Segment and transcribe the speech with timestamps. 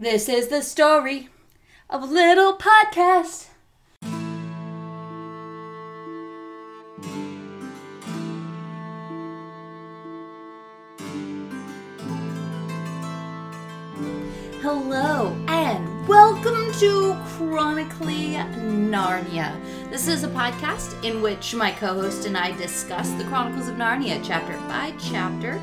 [0.00, 1.28] This is the story
[1.90, 3.48] of a little podcast.
[14.62, 19.54] Hello and welcome to Chronically Narnia.
[19.90, 23.74] This is a podcast in which my co host and I discuss the Chronicles of
[23.74, 25.60] Narnia chapter by chapter.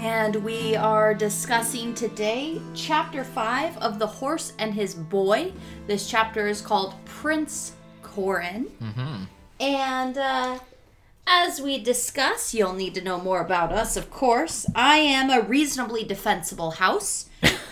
[0.00, 5.52] And we are discussing today chapter 5 of The Horse and His Boy.
[5.86, 7.72] This chapter is called Prince
[8.02, 8.68] Corin.
[9.60, 10.60] And uh,
[11.26, 14.64] as we discuss, you'll need to know more about us, of course.
[14.74, 17.28] I am a reasonably defensible house,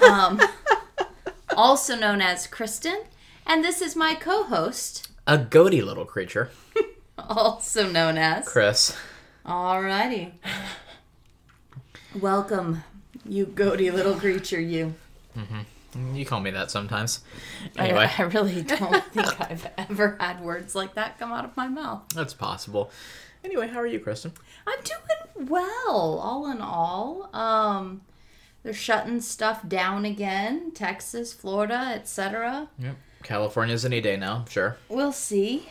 [0.06, 0.38] um,
[1.56, 3.04] also known as Kristen.
[3.46, 6.50] And this is my co host, A goaty little creature.
[7.18, 8.46] also known as.
[8.46, 8.94] Chris.
[9.46, 10.32] Alrighty.
[12.14, 12.82] Welcome,
[13.24, 14.94] you goaty little creature, you.
[16.14, 17.20] You call me that sometimes.
[17.76, 21.56] I- Anyway, I, really don't think I've ever had words like that come out of
[21.56, 22.02] my mouth.
[22.14, 22.90] that's possible.
[23.44, 24.32] Anyway, how are you, Kristen?
[24.66, 27.30] I'm doing well, all in all.
[27.34, 28.00] Um,
[28.62, 32.68] they're shutting stuff down again, Texas, Florida, etc.
[32.78, 32.96] Yep.
[33.28, 34.78] California's any day now, sure.
[34.88, 35.68] We'll see.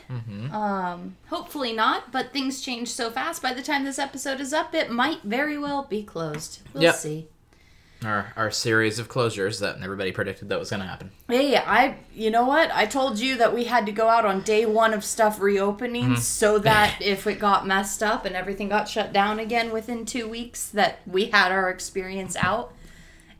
[0.52, 3.42] Um, hopefully not, but things change so fast.
[3.42, 6.60] By the time this episode is up, it might very well be closed.
[6.74, 6.96] We'll Yep.
[6.96, 7.28] see.
[8.06, 11.10] Our our series of closures that everybody predicted that was going to happen.
[11.28, 12.70] Hey, I you know what?
[12.72, 16.16] I told you that we had to go out on day one of stuff reopening
[16.18, 20.30] so that if it got messed up and everything got shut down again within two
[20.30, 22.72] weeks, that we had our experience out.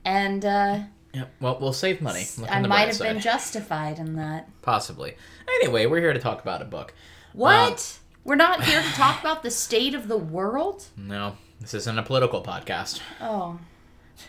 [0.04, 0.80] And uh,
[1.18, 1.34] Yep.
[1.40, 2.26] Well, we'll save money.
[2.38, 3.14] Look I might have side.
[3.14, 4.48] been justified in that.
[4.62, 5.16] Possibly.
[5.56, 6.94] Anyway, we're here to talk about a book.
[7.34, 7.72] What?
[7.72, 10.86] Um, we're not here to talk about the state of the world?
[10.96, 13.02] No, this isn't a political podcast.
[13.20, 13.60] Oh.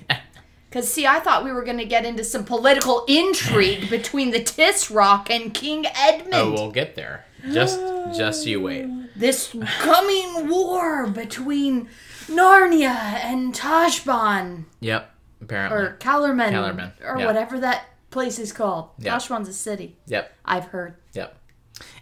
[0.69, 4.41] Because, see, I thought we were going to get into some political intrigue between the
[4.41, 6.35] Tisroc and King Edmund.
[6.35, 7.25] oh, we'll get there.
[7.53, 7.81] Just
[8.15, 8.87] just you wait.
[9.17, 11.89] this coming war between
[12.27, 15.11] Narnia and Tashbaan Yep.
[15.41, 15.78] Apparently.
[15.78, 17.26] or Calormen, or yeah.
[17.26, 18.91] whatever that place is called.
[19.00, 19.97] Tashbaan's a city.
[20.06, 20.32] Yep.
[20.44, 20.97] I've heard.
[21.12, 21.37] Yep.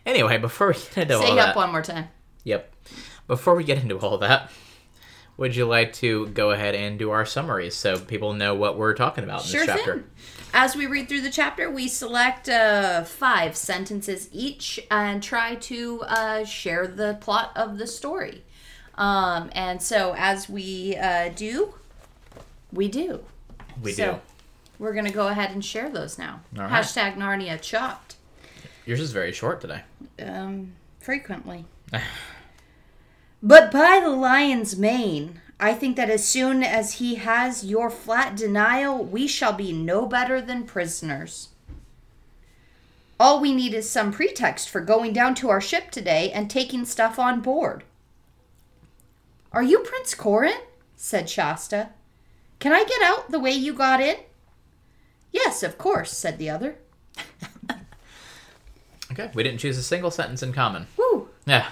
[0.05, 2.09] Anyway, before we get into Say all it that, up one more time.
[2.45, 2.73] Yep.
[3.27, 4.51] Before we get into all that,
[5.37, 8.95] would you like to go ahead and do our summaries so people know what we're
[8.95, 9.95] talking about in Sure this chapter?
[9.97, 10.05] thing.
[10.55, 16.03] As we read through the chapter, we select uh, five sentences each and try to
[16.07, 18.45] uh, share the plot of the story.
[18.95, 21.75] Um, and so, as we uh, do,
[22.73, 23.25] we do.
[23.83, 24.21] We So, do.
[24.79, 26.41] We're going to go ahead and share those now.
[26.55, 26.71] Right.
[26.71, 28.17] Hashtag Narnia Chopped.
[28.85, 29.83] Yours is very short today.
[30.23, 31.65] Um, frequently.
[33.43, 38.37] but by the lion's mane, I think that as soon as he has your flat
[38.37, 41.49] denial, we shall be no better than prisoners.
[43.19, 46.85] All we need is some pretext for going down to our ship today and taking
[46.85, 47.85] stuff on board.
[49.53, 50.61] Are you Prince Corin?
[50.97, 51.91] said Shasta.
[52.59, 54.17] Can I get out the way you got in?
[55.33, 56.77] Yes, of course, said the other.
[59.13, 59.31] Okay.
[59.35, 60.89] We didn't choose a single sentence in common.
[60.97, 61.29] Whew.
[61.47, 61.69] Yeah.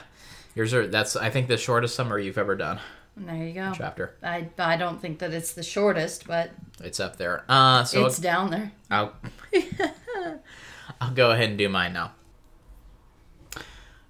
[0.54, 2.78] Yours are that's I think the shortest summary you've ever done.
[3.16, 3.72] There you go.
[3.76, 4.14] Chapter.
[4.22, 6.52] I, I don't think that it's the shortest, but
[6.82, 7.44] It's up there.
[7.48, 8.72] Uh so it's down there.
[8.90, 9.14] I'll
[11.00, 12.12] I'll go ahead and do mine now.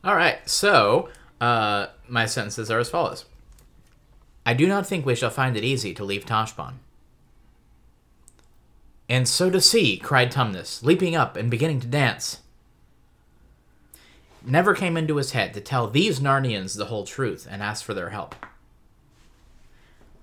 [0.05, 0.47] All right.
[0.49, 1.09] So,
[1.41, 3.25] uh my sentences are as follows.
[4.47, 6.75] I do not think we shall find it easy to leave Tashbaan.
[9.09, 12.41] And so to see, cried Tumnus, leaping up and beginning to dance.
[14.45, 17.95] Never came into his head to tell these Narnians the whole truth and ask for
[17.95, 18.35] their help.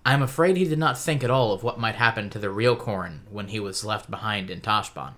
[0.05, 2.49] I am afraid he did not think at all of what might happen to the
[2.49, 5.13] real Corin when he was left behind in Tashbaan.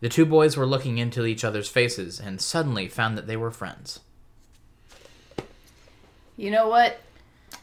[0.00, 3.50] The two boys were looking into each other's faces and suddenly found that they were
[3.50, 4.00] friends.
[6.36, 7.00] You know what?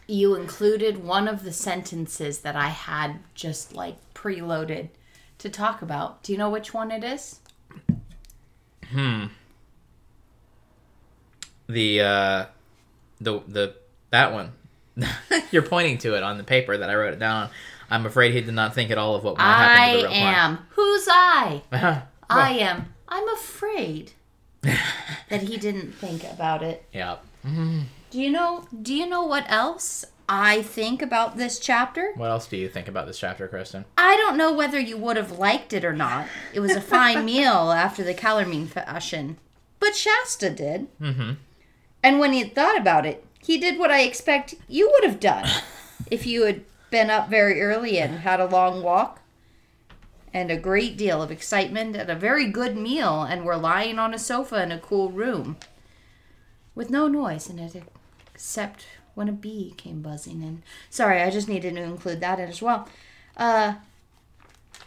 [0.07, 4.89] You included one of the sentences that I had just like preloaded
[5.39, 6.23] to talk about.
[6.23, 7.39] Do you know which one it is?
[8.91, 9.25] Hmm.
[11.67, 12.45] The uh
[13.19, 13.75] the the
[14.11, 14.53] that one.
[15.51, 17.49] You're pointing to it on the paper that I wrote it down on.
[17.89, 20.07] I'm afraid he did not think at all of what might happen I to the
[20.07, 20.59] real am.
[20.71, 21.61] Who's I?
[21.69, 22.01] Corin.
[22.29, 22.93] I am.
[23.07, 24.11] I'm afraid
[24.61, 26.83] that he didn't think about it.
[26.91, 27.17] yeah.
[28.09, 32.11] Do you know do you know what else I think about this chapter?
[32.15, 33.85] What else do you think about this chapter, Kristen?
[33.97, 36.27] I don't know whether you would have liked it or not.
[36.53, 39.37] It was a fine meal after the Calormene fashion.
[39.79, 40.87] But Shasta did.
[40.99, 41.33] Mm-hmm.
[42.03, 45.19] And when he had thought about it, he did what I expect you would have
[45.19, 45.47] done
[46.11, 49.21] if you had been up very early and had a long walk.
[50.33, 54.13] and a great deal of excitement and a very good meal, and were lying on
[54.13, 55.57] a sofa in a cool room
[56.75, 57.81] with no noise in it
[58.37, 58.85] except
[59.15, 60.61] when a bee came buzzing in.
[60.91, 62.87] Sorry, I just needed to include that in as well.
[63.35, 63.73] Uh,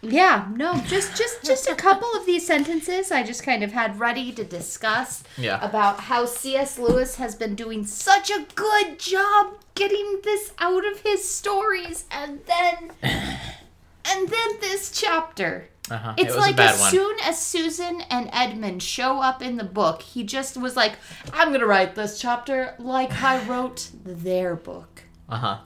[0.03, 3.99] yeah, no, just just just a couple of these sentences I just kind of had
[3.99, 5.59] ready to discuss Yeah.
[5.63, 6.79] about how C.S.
[6.79, 12.39] Lewis has been doing such a good job getting this out of his stories and
[12.47, 15.69] then and then this chapter.
[15.91, 16.15] Uh-huh.
[16.17, 16.91] It's it was like a bad as one.
[16.91, 20.93] soon as Susan and Edmund show up in the book, he just was like,
[21.33, 25.03] I'm gonna write this chapter like I wrote their book.
[25.29, 25.59] Uh huh.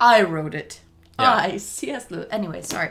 [0.00, 0.80] I wrote it.
[1.18, 1.34] Yeah.
[1.34, 2.10] I C.S.
[2.10, 2.28] Lewis.
[2.30, 2.90] Anyway, sorry.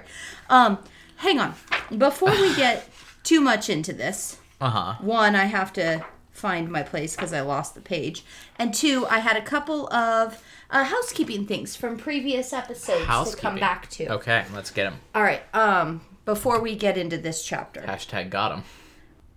[0.49, 0.79] Um,
[1.17, 1.53] hang on.
[1.97, 2.87] Before we get
[3.23, 4.93] too much into this, Uh huh.
[4.99, 8.23] one, I have to find my place because I lost the page,
[8.59, 13.55] and two, I had a couple of uh, housekeeping things from previous episodes to come
[13.55, 14.07] back to.
[14.15, 14.99] Okay, let's get them.
[15.15, 15.41] All right.
[15.55, 18.63] Um, before we get into this chapter, Hashtag got him.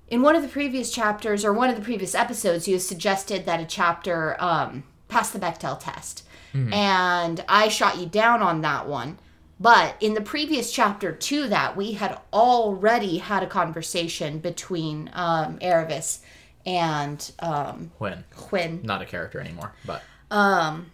[0.08, 3.60] in one of the previous chapters or one of the previous episodes, you suggested that
[3.60, 9.18] a chapter um, passed the Bechdel test, and I shot you down on that one.
[9.60, 15.58] But in the previous chapter to that, we had already had a conversation between um,
[15.60, 16.20] Aravis
[16.66, 18.80] and um, When Quinn.
[18.82, 20.90] not a character anymore, but Um,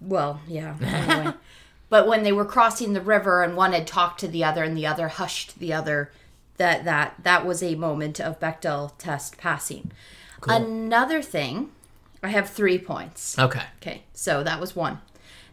[0.00, 0.76] Well, yeah.
[0.80, 1.34] Anyway.
[1.92, 4.74] but when they were crossing the river and one had talked to the other and
[4.74, 6.10] the other hushed the other,
[6.56, 9.92] that that that was a moment of Bechdel test passing.
[10.48, 11.70] Another thing,
[12.22, 13.38] I have three points.
[13.38, 13.64] okay.
[13.82, 15.02] Okay, so that was one.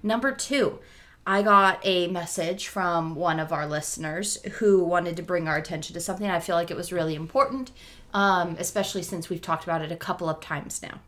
[0.02, 0.80] Number two,
[1.28, 5.94] I got a message from one of our listeners who wanted to bring our attention
[5.94, 6.30] to something.
[6.30, 7.72] I feel like it was really important,
[8.14, 11.02] um, especially since we've talked about it a couple of times now.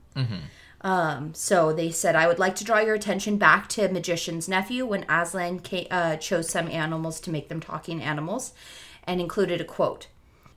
[0.83, 4.85] Um, so they said, I would like to draw your attention back to Magician's Nephew
[4.85, 8.53] when Aslan ca- uh, chose some animals to make them talking animals
[9.03, 10.07] and included a quote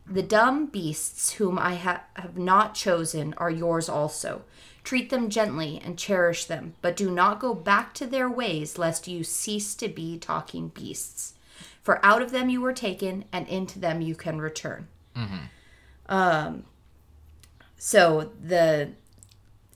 [0.06, 4.42] The dumb beasts whom I ha- have not chosen are yours also.
[4.82, 9.08] Treat them gently and cherish them, but do not go back to their ways, lest
[9.08, 11.34] you cease to be talking beasts.
[11.82, 14.88] For out of them you were taken, and into them you can return.
[16.06, 16.64] Um,
[17.76, 18.92] so the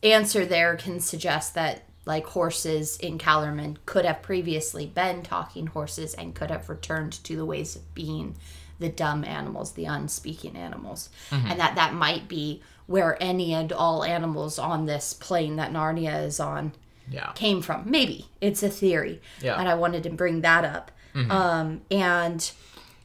[0.02, 6.14] answer there can suggest that like horses in Calormen could have previously been talking horses
[6.14, 8.34] and could have returned to the ways of being
[8.78, 11.10] the dumb animals, the unspeaking animals.
[11.30, 16.24] And that that might be where any and all animals on this plane that Narnia
[16.24, 16.72] is on
[17.10, 17.32] Yeah.
[17.32, 17.90] came from.
[17.90, 19.58] Maybe it's a theory, Yeah.
[19.58, 20.90] and I wanted to bring that up.
[21.30, 22.48] Um, and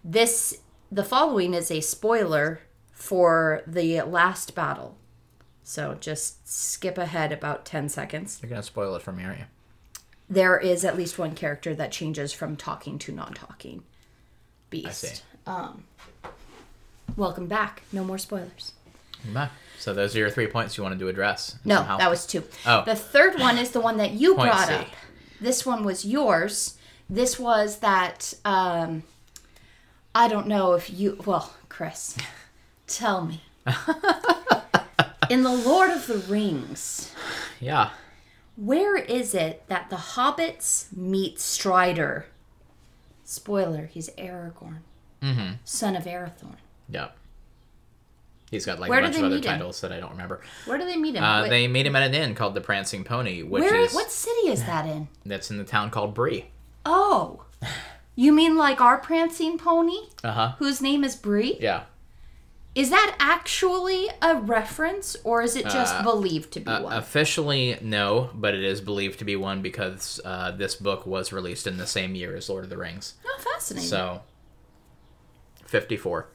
[0.03, 0.59] this,
[0.91, 2.59] the following is a spoiler
[2.91, 4.95] for the last battle.
[5.63, 8.39] So just skip ahead about ten seconds.
[8.42, 9.45] You're gonna spoil it for me, aren't you?
[10.30, 13.83] There is at least one character that changes from talking to non-talking.
[14.69, 14.88] Beast.
[14.88, 15.21] I see.
[15.45, 15.83] Um,
[17.15, 17.83] welcome back.
[17.92, 18.74] No more spoilers.
[19.31, 19.50] Nah.
[19.80, 21.57] So those are your three points you wanted to address.
[21.65, 21.98] No, Somehow.
[21.98, 22.44] that was two.
[22.65, 22.83] Oh.
[22.86, 24.74] The third one is the one that you Point brought C.
[24.75, 24.88] up.
[25.42, 26.77] This one was yours.
[27.10, 29.04] This was that um
[30.15, 32.18] I don't know if you well, Chris,
[32.88, 33.42] tell me.
[35.29, 37.13] In the Lord of the Rings,
[37.59, 37.91] Yeah.
[38.55, 42.25] where is it that the hobbits meet Strider?
[43.23, 44.79] Spoiler, he's Aragorn,
[45.21, 45.53] Mm-hmm.
[45.63, 46.57] son of Arathorn.
[46.89, 47.17] Yep.
[48.51, 49.51] He's got like Where a bunch of other meet him?
[49.53, 50.41] titles that I don't remember.
[50.65, 51.24] Where do they meet him?
[51.24, 54.12] Uh, they meet him at an inn called the Prancing Pony, which where is what
[54.12, 55.07] city is that in?
[55.25, 56.45] that's in the town called Bree.
[56.86, 57.45] Oh.
[58.15, 59.98] You mean like our prancing pony?
[60.24, 60.51] Uh huh.
[60.59, 61.57] whose name is Bree.
[61.59, 61.86] Yeah.
[62.75, 66.94] Is that actually a reference, or is it just Uh, believed to be Uh, one?
[66.94, 71.68] officially, no, but it is believed to be one because uh, this book was released
[71.68, 73.13] in the same year as Lord of the Rings.
[73.25, 73.88] oh, fascinating.
[73.89, 74.22] So,
[75.65, 76.27] 54.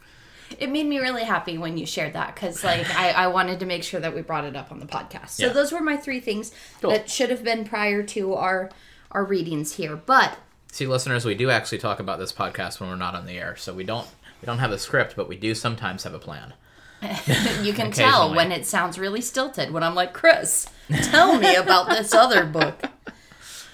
[0.59, 3.66] it made me really happy when you shared that because, like, I, I wanted to
[3.66, 5.30] make sure that we brought it up on the podcast.
[5.30, 5.52] So Yeah.
[5.52, 6.90] those were my three things Cool.
[6.90, 8.71] that should have been prior to our
[9.11, 9.97] our readings here.
[9.97, 10.37] But
[10.71, 13.57] See, listeners, we do actually talk about this podcast when we're not on the air,
[13.57, 14.07] so we don't
[14.40, 16.54] we don't have a script, but we do sometimes have a plan.
[17.62, 20.66] you can tell when it sounds really stilted when I'm like, Chris,
[21.04, 22.83] tell me about this other book.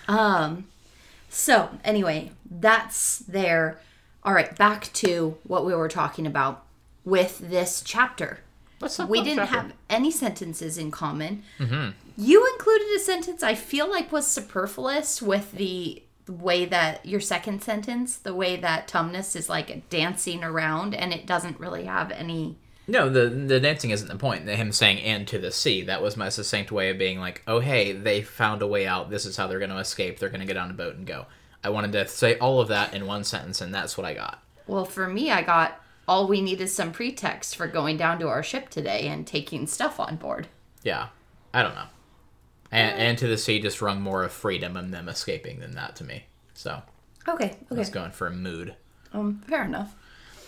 [0.06, 0.66] Um,
[1.30, 3.80] so anyway, that's there.
[4.22, 6.64] All right, back to what we were talking about
[7.04, 8.40] with this chapter.
[8.78, 9.08] What's up?
[9.08, 9.56] We didn't Chopper?
[9.56, 11.42] have any sentences in common.
[11.58, 11.90] Mm-hmm.
[12.16, 17.62] You included a sentence I feel like was superfluous with the way that your second
[17.62, 22.56] sentence, the way that Tumnus is like dancing around and it doesn't really have any
[22.86, 24.48] No, the the dancing isn't the point.
[24.48, 27.60] Him saying "and to the sea" that was my succinct way of being like, "Oh,
[27.60, 29.10] hey, they found a way out.
[29.10, 30.18] This is how they're going to escape.
[30.18, 31.26] They're going to get on a boat and go."
[31.62, 34.42] I wanted to say all of that in one sentence, and that's what I got.
[34.66, 38.28] Well, for me, I got all we need is some pretext for going down to
[38.28, 40.48] our ship today and taking stuff on board.
[40.82, 41.08] Yeah,
[41.54, 41.86] I don't know.
[42.74, 45.96] And, and to the sea just rung more of freedom and them escaping than that
[45.96, 46.24] to me.
[46.54, 46.82] So
[47.28, 47.78] Okay, I okay.
[47.78, 48.74] was going for a mood.
[49.12, 49.94] Um, fair enough.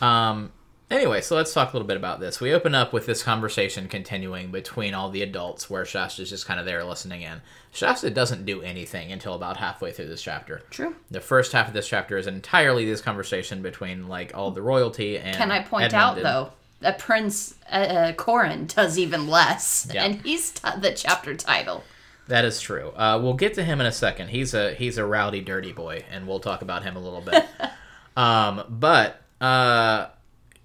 [0.02, 0.52] Um,
[0.90, 2.40] anyway, so let's talk a little bit about this.
[2.40, 6.60] We open up with this conversation continuing between all the adults where Shasta's just kind
[6.60, 7.40] of there listening in.
[7.72, 10.62] Shasta doesn't do anything until about halfway through this chapter.
[10.70, 10.94] True.
[11.10, 15.18] The first half of this chapter is entirely this conversation between like all the royalty
[15.18, 15.36] and.
[15.36, 20.04] Can I point Edmund out though that Prince uh, uh, Corin does even less, Yeah.
[20.04, 21.84] and he's t- the chapter title.
[22.28, 22.90] That is true.
[22.90, 24.28] Uh, we'll get to him in a second.
[24.28, 27.46] He's a he's a rowdy, dirty boy, and we'll talk about him a little bit.
[28.16, 30.08] um, but uh,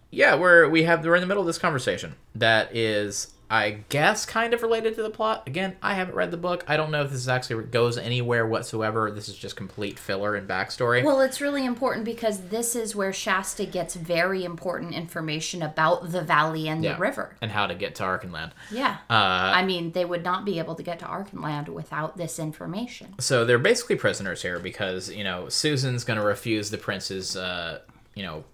[0.09, 4.25] yeah, we're we have we're in the middle of this conversation that is, I guess,
[4.25, 5.43] kind of related to the plot.
[5.45, 6.63] Again, I haven't read the book.
[6.69, 9.11] I don't know if this is actually goes anywhere whatsoever.
[9.11, 11.03] This is just complete filler and backstory.
[11.03, 16.21] Well, it's really important because this is where Shasta gets very important information about the
[16.21, 16.93] valley and Yeah.
[16.93, 17.35] the river.
[17.41, 18.51] and how to get to Archenland.
[18.71, 18.97] Yeah.
[19.09, 23.15] Uh, I mean, they would not be able to get to Archenland without this information.
[23.19, 27.79] So they're basically prisoners here because you know Susan's going to refuse the prince's uh,
[28.15, 28.45] you know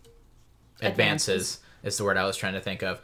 [0.81, 3.01] advances, is the word I was trying to think of,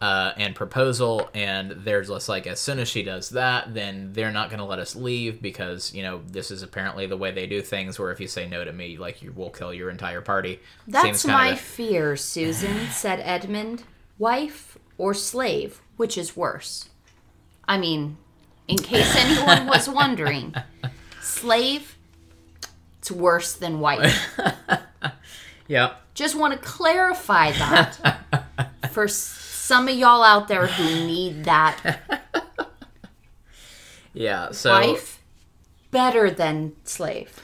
[0.00, 4.32] uh, and proposal, and they're just like as soon as she does that, then they're
[4.32, 7.46] not going to let us leave because you know this is apparently the way they
[7.46, 7.98] do things.
[7.98, 10.60] Where if you say no to me, like you will kill your entire party.
[10.86, 13.84] That's my a- fear, Susan, said Edmund.
[14.18, 16.88] Wife or slave, which is worse?
[17.68, 18.16] I mean,
[18.68, 20.54] in case anyone was wondering,
[21.20, 21.96] slave,
[22.98, 24.38] it's worse than wife.
[25.68, 25.94] yeah.
[26.14, 29.06] Just want to clarify that for
[29.66, 32.00] some of y'all out there who need that
[34.16, 34.52] Yeah.
[34.52, 35.22] So wife
[35.90, 37.38] better than slave.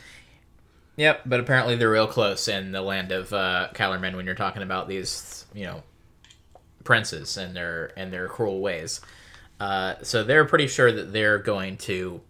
[0.97, 4.88] Yep, but apparently they're real close in the land of uh, when you're talking about
[4.88, 5.83] these, you know,
[6.85, 9.00] princes and their and their cruel ways.
[9.61, 12.21] Uh, so they're pretty sure that they're going to,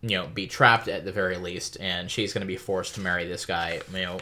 [0.00, 3.00] you know, be trapped at the very least, and she's going to be forced to
[3.00, 3.80] marry this guy.
[3.92, 4.18] You know,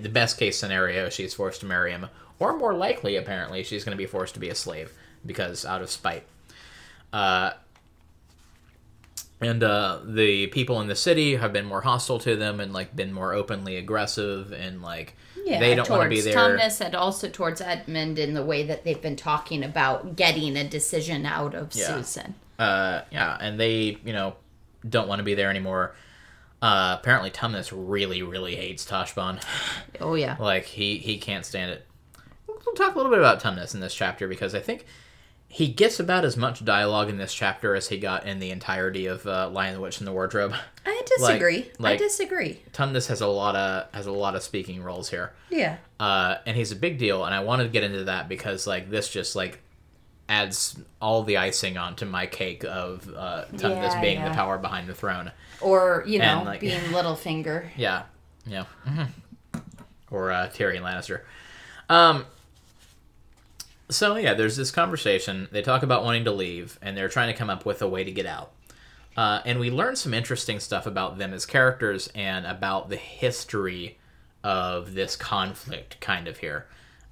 [0.00, 2.06] the best case scenario, she's forced to marry him,
[2.40, 4.92] or more likely, apparently, she's going to be forced to be a slave
[5.24, 6.24] because out of spite.
[7.12, 7.50] Uh,
[9.40, 12.94] and uh, the people in the city have been more hostile to them and like
[12.94, 15.14] been more openly aggressive and like
[15.46, 16.34] they don't want to be there.
[16.34, 20.68] Tumnus and also towards Edmund in the way that they've been talking about getting a
[20.68, 21.86] decision out of Yeah.
[21.86, 22.34] Susan.
[22.58, 24.36] Uh, yeah, and they you know
[24.88, 25.94] don't want to be there anymore.
[26.62, 29.42] Uh, apparently, Tumnus really really hates Tashbaan.
[30.00, 30.36] Oh yeah.
[30.38, 31.86] like he he can't stand it.
[32.64, 34.84] We'll talk a little bit about Tumnus in this chapter because I think
[35.48, 39.06] he gets about as much dialogue in this chapter as he got in the entirety
[39.06, 40.54] of uh, Lion the Witch and the Wardrobe.
[40.86, 41.62] I disagree.
[41.78, 42.60] I like- disagree.
[42.72, 45.32] Tumnus has a lot of has a lot of speaking roles here.
[45.50, 45.78] Yeah.
[45.98, 47.24] uh, and he's a big deal.
[47.24, 49.60] And I wanted to get into that because like this just like
[50.28, 54.28] adds all the icing onto my cake of uh, Tumnus Yeah, being yeah.
[54.28, 55.32] the power behind the throne.
[55.60, 57.70] Or, you know, And, like- being Littlefinger.
[57.76, 58.04] Yeah,
[58.46, 59.02] yeah, hmm
[60.12, 61.22] or uh, Tyrion Lannister.
[61.88, 62.26] Um.
[63.90, 65.48] So yeah, there's this conversation.
[65.50, 68.04] They talk about wanting to leave, and they're trying to come up with a way
[68.04, 68.52] to get out.
[69.16, 73.98] Uh, and we learn some interesting stuff about them as characters and about the history
[74.44, 76.66] of this conflict, kind of here.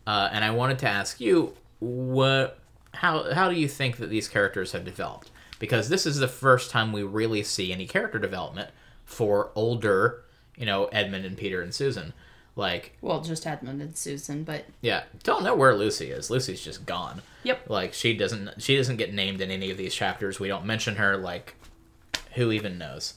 [0.06, 2.58] Uh, and I wanted to ask you, what,
[2.94, 5.30] how, how do you think that these characters have developed?
[5.58, 8.70] Because this is the first time we really see any character development
[9.04, 10.22] for older,
[10.56, 12.12] you know, Edmund and Peter and Susan.
[12.58, 16.28] Like, Well, just Edmund and Susan, but yeah, don't know where Lucy is.
[16.28, 17.22] Lucy's just gone.
[17.44, 17.70] Yep.
[17.70, 20.40] Like she doesn't she doesn't get named in any of these chapters.
[20.40, 21.16] We don't mention her.
[21.16, 21.54] Like,
[22.34, 23.14] who even knows?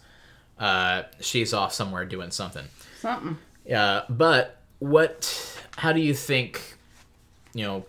[0.60, 2.68] Uh, she's off somewhere doing something.
[3.00, 3.40] something.
[3.74, 5.60] Uh, but what?
[5.76, 6.78] How do you think?
[7.56, 7.86] You know,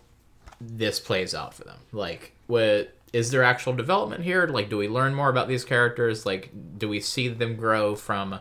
[0.59, 1.80] this plays out for them.
[1.92, 4.47] Like, what is there actual development here?
[4.47, 6.25] Like, do we learn more about these characters?
[6.25, 8.40] Like, do we see them grow from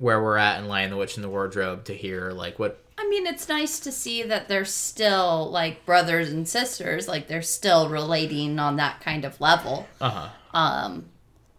[0.00, 2.82] where we're at in Lion the Witch and the Wardrobe to hear Like, what?
[2.98, 7.40] I mean, it's nice to see that they're still like brothers and sisters, like they're
[7.42, 9.86] still relating on that kind of level.
[10.00, 10.28] Uh huh.
[10.58, 11.06] Um,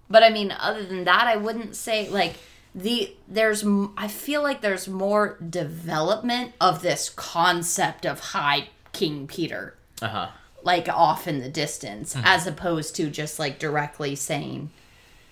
[0.09, 2.33] but I mean, other than that, I wouldn't say like
[2.75, 3.63] the there's
[3.97, 10.27] I feel like there's more development of this concept of High King Peter, Uh huh.
[10.63, 14.69] like off in the distance, as opposed to just like directly saying,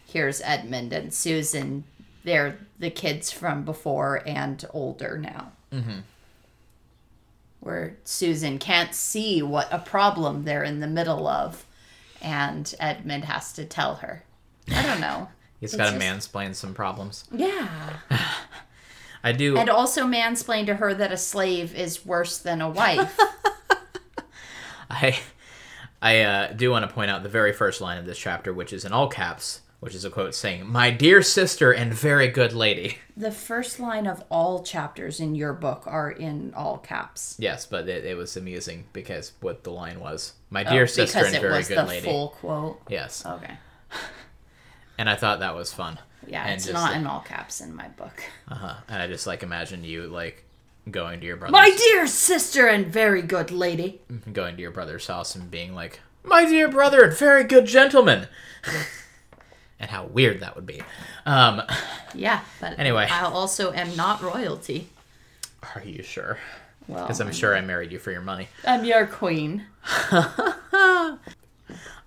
[0.06, 1.84] "Here's Edmund and Susan.
[2.24, 6.00] They're the kids from before and older now." Mm-hmm.
[7.60, 11.66] Where Susan can't see what a problem they're in the middle of,
[12.22, 14.24] and Edmund has to tell her.
[14.72, 15.28] I don't know.
[15.60, 17.26] He's got to just- mansplain some problems.
[17.32, 17.68] Yeah.
[19.24, 19.58] I do.
[19.58, 23.20] And also mansplain to her that a slave is worse than a wife.
[24.90, 25.20] I
[26.02, 28.72] I uh, do want to point out the very first line of this chapter, which
[28.72, 32.54] is in all caps, which is a quote saying, "My dear sister and very good
[32.54, 37.36] lady." the first line of all chapters in your book are in all caps.
[37.38, 41.22] Yes, but it, it was amusing because what the line was, "My dear sister Oh,
[41.22, 42.82] because and it very was good the lady." full quote.
[42.90, 43.58] Yes, Okay.
[44.98, 46.00] and I thought that was fun.
[46.28, 48.24] Yeah, and it's not in all caps in my book.
[48.50, 48.76] Uh-huh.
[48.88, 50.44] And I just like imagine you like
[50.92, 54.02] going to your brother's My dear sister and very good lady.
[54.32, 58.28] going to your brother's house and being like, "My dear brother and very good gentleman,"
[59.80, 60.82] and how weird that would be.
[61.26, 61.62] Um,
[62.14, 63.08] Yeah, but Anyway.
[63.10, 64.90] I also am not royalty.
[65.76, 66.38] are you sure?
[66.88, 68.48] Well, Because I'm sure I married you for your money.
[68.66, 69.66] I'm your queen.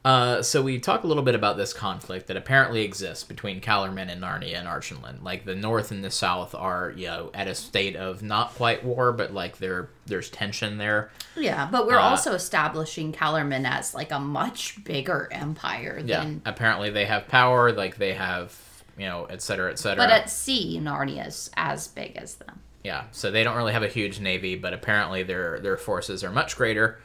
[0.05, 4.11] Uh, so we talk a little bit about this conflict that apparently exists between Calormen
[4.11, 5.23] and Narnia and Archenland.
[5.23, 8.85] Like the North and the South are, you know, at a state of not quite
[8.85, 11.11] war, but like there there's tension there.
[11.37, 16.21] Yeah, but we're Uh, also establishing Calormen as like a much bigger empire Yeah.
[16.25, 16.43] than.
[16.45, 18.59] Apparently they have power, like they have,
[18.99, 20.03] you know, et cetera, et cetera.
[20.05, 22.59] But at sea, Narnia's as big as them.
[22.83, 26.31] Yeah, so they don't really have a huge navy, but apparently their their forces are
[26.33, 26.99] much greater.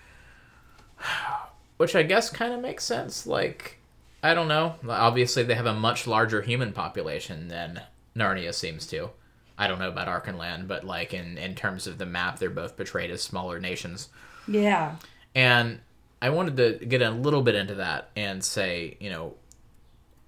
[1.78, 3.28] Which I guess kind of makes sense.
[3.28, 3.78] Like,
[4.24, 4.76] I don't know.
[4.88, 7.82] Obviously, they have a much larger human population than
[8.16, 9.12] Narnia seems to.
[9.58, 12.78] I don't know about Archenland, but like in in terms of the map, they're both
[12.78, 14.10] portrayed as smaller nations.
[14.48, 14.96] Yeah.
[15.34, 15.80] And
[16.22, 19.36] I wanted to get a little bit into that and say, you know,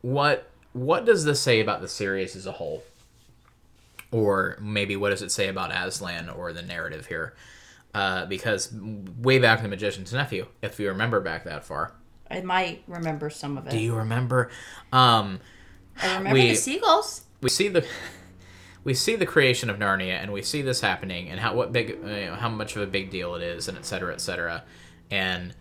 [0.02, 2.84] what what does this say about the series as a whole?
[4.12, 7.36] Or maybe what does it say about Aslan or the narrative here?
[7.94, 8.72] Uh, because
[9.18, 11.96] way back in The Magician's Nephew, if you remember back that far,
[12.30, 13.72] I might remember some of it.
[13.72, 14.52] do you remember?
[14.94, 15.40] Um,
[16.02, 17.24] I remember we- the seagulls.
[17.42, 17.84] we see the
[18.84, 21.90] we see the creation of Narnia, and we see this happening, and how what big,
[21.90, 24.64] you know, how much of a big deal it is, and et cetera, et cetera,
[25.10, 25.56] and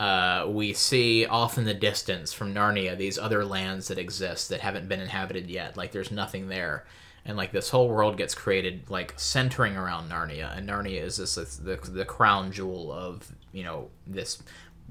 [0.00, 4.60] uh, we see off in the distance from Narnia these other lands that exist that
[4.60, 5.76] haven't been inhabited yet.
[5.76, 6.84] Like there's nothing there,
[7.24, 11.36] and like this whole world gets created like centering around Narnia, and Narnia is this,
[11.36, 14.42] this the the crown jewel of you know this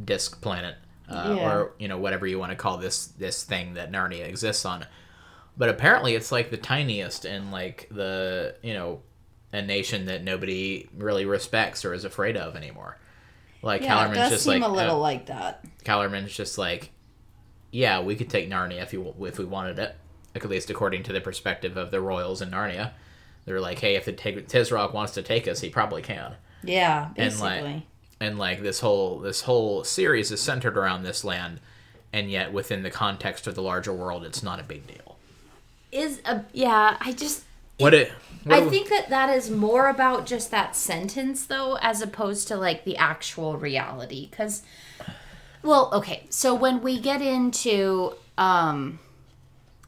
[0.04, 0.76] disk planet.
[1.10, 1.54] Uh, Yeah.
[1.54, 4.86] or you know whatever you want to call this this thing that Narnia exists on,
[5.58, 9.02] but apparently it's like the tiniest and like the you know
[9.52, 12.98] a nation that nobody really respects or is afraid of anymore.
[13.62, 15.66] Like Yeah, it just like a little uh, like that.
[15.84, 16.92] Calormen's just like,
[17.72, 19.96] yeah, we could take Narnia if you if we wanted it.
[20.34, 22.92] Like, at least according to the perspective of the royals in Narnia,
[23.46, 26.36] they're like, hey, if the Tig- Tisroc wants to take us, he probably can.
[26.64, 27.88] Yeah, And, like, basically.
[28.20, 31.60] And like this whole this whole series is centered around this land,
[32.14, 35.18] and yet within the context of the larger world, it's not a big deal.
[35.92, 36.98] is a yeah.
[37.00, 37.46] I just
[37.80, 38.12] What it?
[38.44, 42.58] What I think that that is more about just that sentence though, as opposed to
[42.58, 44.28] like the actual reality.
[44.30, 44.62] Because,
[45.64, 49.00] well, okay, so when we get into um,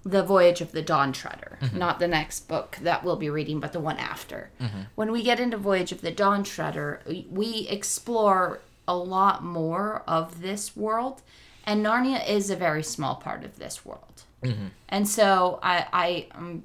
[0.06, 1.78] the Voyage of the Dawn Treader, mm-hmm.
[1.78, 4.50] not the next book that we'll be reading, but the one after.
[4.60, 4.82] Mm-hmm.
[4.96, 10.42] When we get into Voyage of the Dawn Treader, we- explore a lot more of
[10.42, 11.22] this world,
[11.66, 14.24] and Narnia is a very small part of this world.
[14.44, 14.68] Mm-hmm.
[14.90, 16.64] And so I, I um,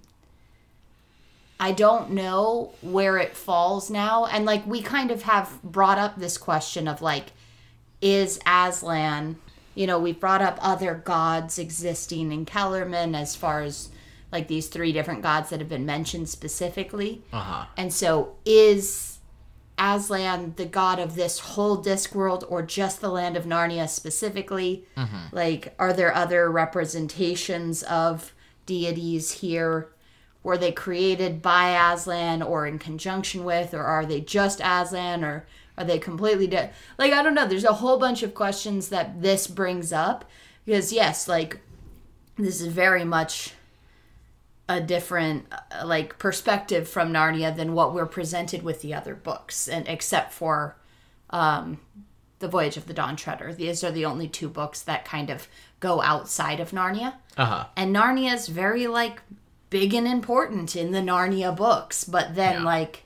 [1.60, 4.26] I don't know where it falls now.
[4.26, 7.32] And like we kind of have brought up this question of like,
[8.00, 9.36] is Aslan,
[9.78, 13.90] you know, we've brought up other gods existing in Calormen as far as
[14.32, 17.22] like these three different gods that have been mentioned specifically.
[17.32, 17.64] Uh-huh.
[17.76, 19.20] And so is
[19.78, 24.84] Aslan the god of this whole disc world or just the land of Narnia specifically?
[25.30, 28.34] Like, are there other representations of
[28.66, 29.92] deities here?
[30.42, 35.46] Were they created by Aslan or in conjunction with, or are they just Aslan, or
[35.78, 36.72] are they completely dead?
[36.98, 37.46] Like, I don't know.
[37.46, 40.24] There's a whole bunch of questions that this brings up
[40.64, 41.60] because, yes, like,
[42.36, 43.52] this is very much
[44.68, 49.66] a different uh, like perspective from Narnia than what we're presented with the other books,
[49.66, 50.76] and except for
[51.30, 51.80] um,
[52.40, 53.54] the Voyage of the Dawn Treader.
[53.54, 55.48] These are the only two books that kind of
[55.80, 57.64] go outside of Narnia, Uh-huh.
[57.76, 59.22] and Narnia is very like
[59.70, 62.04] big and important in the Narnia books.
[62.04, 62.64] But then Yeah.
[62.64, 63.04] like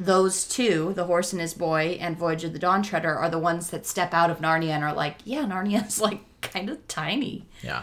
[0.00, 3.38] those two, The Horse and His Boy and Voyage of the Dawn Treader, are the
[3.38, 7.44] ones that step out of Narnia and are like, yeah, Narnia's like kind of tiny.
[7.62, 7.82] Yeah.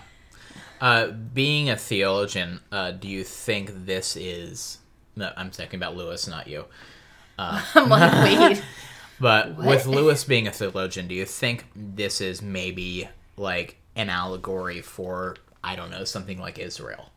[0.82, 4.80] Uh, being a theologian, uh, do you think this is?
[5.16, 6.66] No, I'm thinking about Lewis, not you.
[7.40, 8.64] I'm like, wait.
[9.20, 9.66] But What?
[9.66, 15.38] with Lewis being a theologian, do you think this is maybe like an allegory for
[15.64, 17.10] I don't know something like Israel,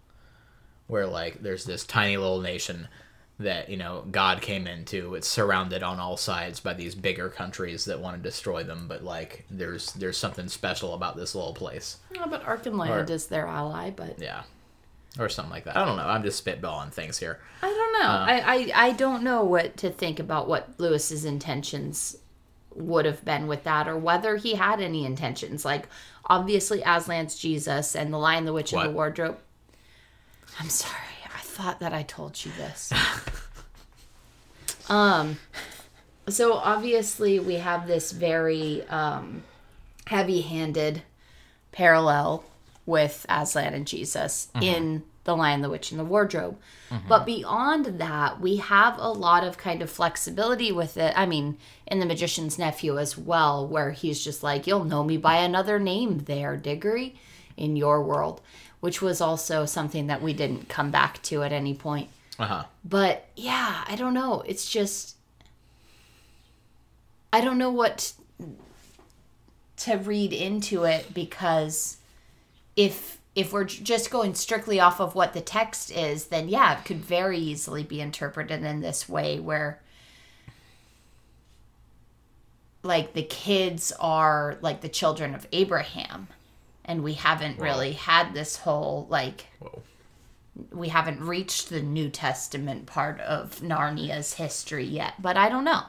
[0.87, 2.89] where like there's this tiny little nation
[3.41, 5.15] that you know God came into.
[5.15, 9.03] It's surrounded on all sides by these bigger countries that want to destroy them, but
[9.03, 11.97] like there's there's something special about this little place.
[12.19, 14.43] Oh, but Archenland Or- is their ally, but Yeah.
[15.19, 15.77] Or something like that.
[15.77, 16.07] I don't know.
[16.07, 17.41] I'm just spitballing things here.
[17.63, 18.09] I don't know.
[18.09, 22.17] Uh, I, I I don't know what to think about what Lewis's intentions
[22.77, 25.65] would have been with that, or whether he had any intentions.
[25.65, 25.89] Like
[26.27, 29.39] obviously, Aslan's Jesus and the Lion, the Witch, and the Wardrobe.
[30.61, 30.95] I'm sorry.
[31.81, 32.93] That I told you this.
[34.89, 35.39] um.
[36.29, 39.43] So obviously, we have this very um,
[40.07, 41.03] heavy-handed
[41.73, 42.45] parallel
[42.87, 46.57] with Aslan and Jesus in The Lion, the Witch, and the Wardrobe.
[47.09, 51.13] But beyond that, we have a lot of kind of flexibility with it.
[51.17, 55.17] I mean, in The Magician's Nephew as well, where he's just like, You'll know me
[55.17, 57.17] by another name there, Diggory,
[57.57, 58.41] in your world,
[58.81, 62.09] which was also something that we didn't come back to at any point.
[62.39, 62.65] Uh huh.
[62.85, 64.43] But yeah, I don't know.
[64.47, 65.17] It's just
[67.33, 68.13] I don't know what
[69.79, 71.99] to read into it because
[72.77, 76.85] if if we're just going strictly off of what the text is, then yeah, it
[76.85, 79.81] could very easily be interpreted in this way where
[82.83, 86.29] like the kids are like the children of Abraham
[86.91, 89.81] and we haven't really had this whole like Whoa.
[90.73, 95.83] we haven't reached the New Testament part of Narnia's history yet, but I don't know.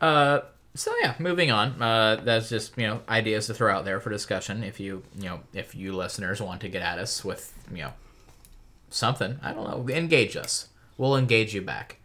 [0.00, 0.40] Uh,
[0.74, 1.80] so yeah, moving on.
[1.82, 4.64] Uh, that's just you know ideas to throw out there for discussion.
[4.64, 7.92] If you you know if you listeners want to get at us with you know
[8.88, 10.68] something, I don't know, engage us.
[10.96, 11.98] We'll engage you back.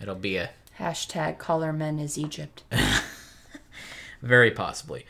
[0.00, 2.62] It'll be a Hashtag Calormen is Egypt.
[4.22, 5.04] very possibly.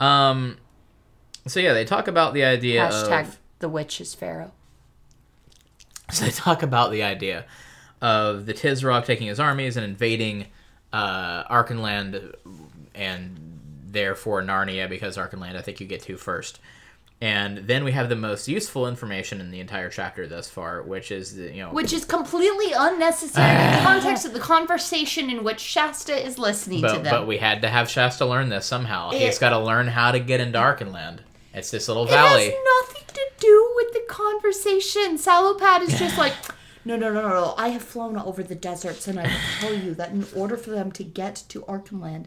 [0.00, 0.58] Um,
[1.46, 4.52] so yeah, they talk about the idea Hashtag of the witch is Pharaoh.
[6.10, 7.46] So they talk about the idea
[8.00, 10.46] of the Tisroc taking his armies and invading
[10.92, 12.34] uh, Archenland
[12.94, 16.60] and therefore Narnia because Archenland I think you get to first.
[17.20, 21.10] And then we have the most useful information in the entire chapter thus far, which
[21.10, 25.42] is the you know Which is completely unnecessary in the context of the conversation in
[25.42, 27.14] which Shasta is listening to but, them.
[27.20, 29.10] but we had to have Shasta learn this somehow.
[29.10, 31.20] He's got to learn how to get into Archenland.
[31.54, 32.50] It's this little it valley.
[32.50, 35.16] has nothing to do with the conversation.
[35.16, 36.34] Sallowpad is just like,
[36.84, 37.54] no, no, no, no, no.
[37.56, 40.70] I have flown over the deserts, and I will tell you that in order for
[40.70, 42.26] them to get to Archenland,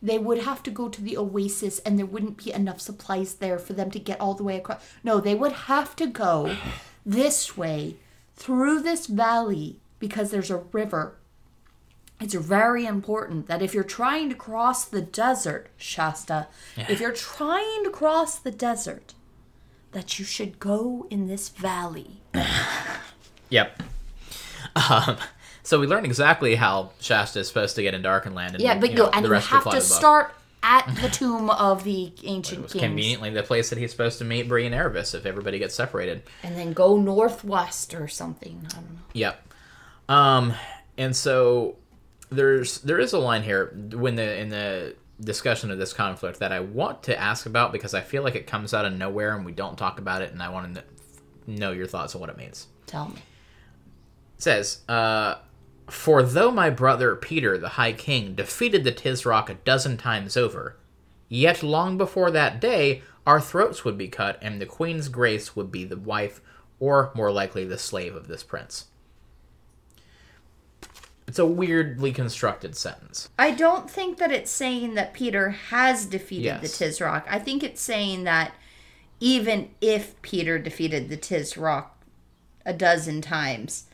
[0.00, 3.58] they would have to go to the oasis, and there wouldn't be enough supplies there
[3.58, 4.80] for them to get all the way across.
[5.02, 6.56] No, they would have to go
[7.04, 7.96] this way
[8.36, 11.16] through this valley because there's a river.
[12.20, 17.84] It's very important that if you're trying to cross the desert, Shasta, if you're trying
[17.84, 19.14] to cross the desert,
[19.92, 22.20] that you should go in this valley.
[23.50, 23.82] Yep.
[24.76, 25.16] Um,
[25.62, 28.54] so we learn exactly how Shasta is supposed to get into Archenland.
[28.54, 29.80] And, Yeah, but you know, and the you have to book.
[29.82, 34.24] start at the tomb of the ancient kings, conveniently the place that he's supposed to
[34.24, 36.22] meet Bree and Aravis if everybody gets separated.
[36.42, 38.60] and then go northwest or something.
[38.66, 38.98] I don't know.
[39.14, 39.46] Yep.
[40.10, 40.54] Um,
[40.98, 41.76] and so
[42.30, 46.52] there's there is a line here when the in the discussion of this conflict that
[46.52, 49.44] I want to ask about because I feel like it comes out of nowhere and
[49.44, 50.84] we don't talk about it, and I want to
[51.46, 52.68] know your thoughts on what it means.
[52.86, 53.16] Tell me.
[54.36, 55.36] It says, uh,
[55.88, 60.76] For though my brother Peter, the High King, defeated the Tisroc a dozen times over,
[61.28, 65.70] yet long before that day our throats would be cut, and the Queen's Grace would
[65.70, 66.40] be the wife,
[66.80, 68.86] or more likely the slave of this prince.
[71.28, 73.28] It's a weirdly constructed sentence.
[73.38, 76.78] I don't think that it's saying that Peter has defeated Yes.
[76.78, 77.22] the Tisroc.
[77.28, 78.54] I think it's saying that
[79.20, 81.84] even if Peter defeated the Tisroc
[82.64, 83.84] a dozen times,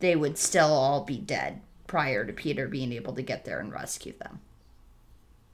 [0.00, 3.72] they would still all be dead prior to Peter being able to get there and
[3.72, 4.40] rescue them.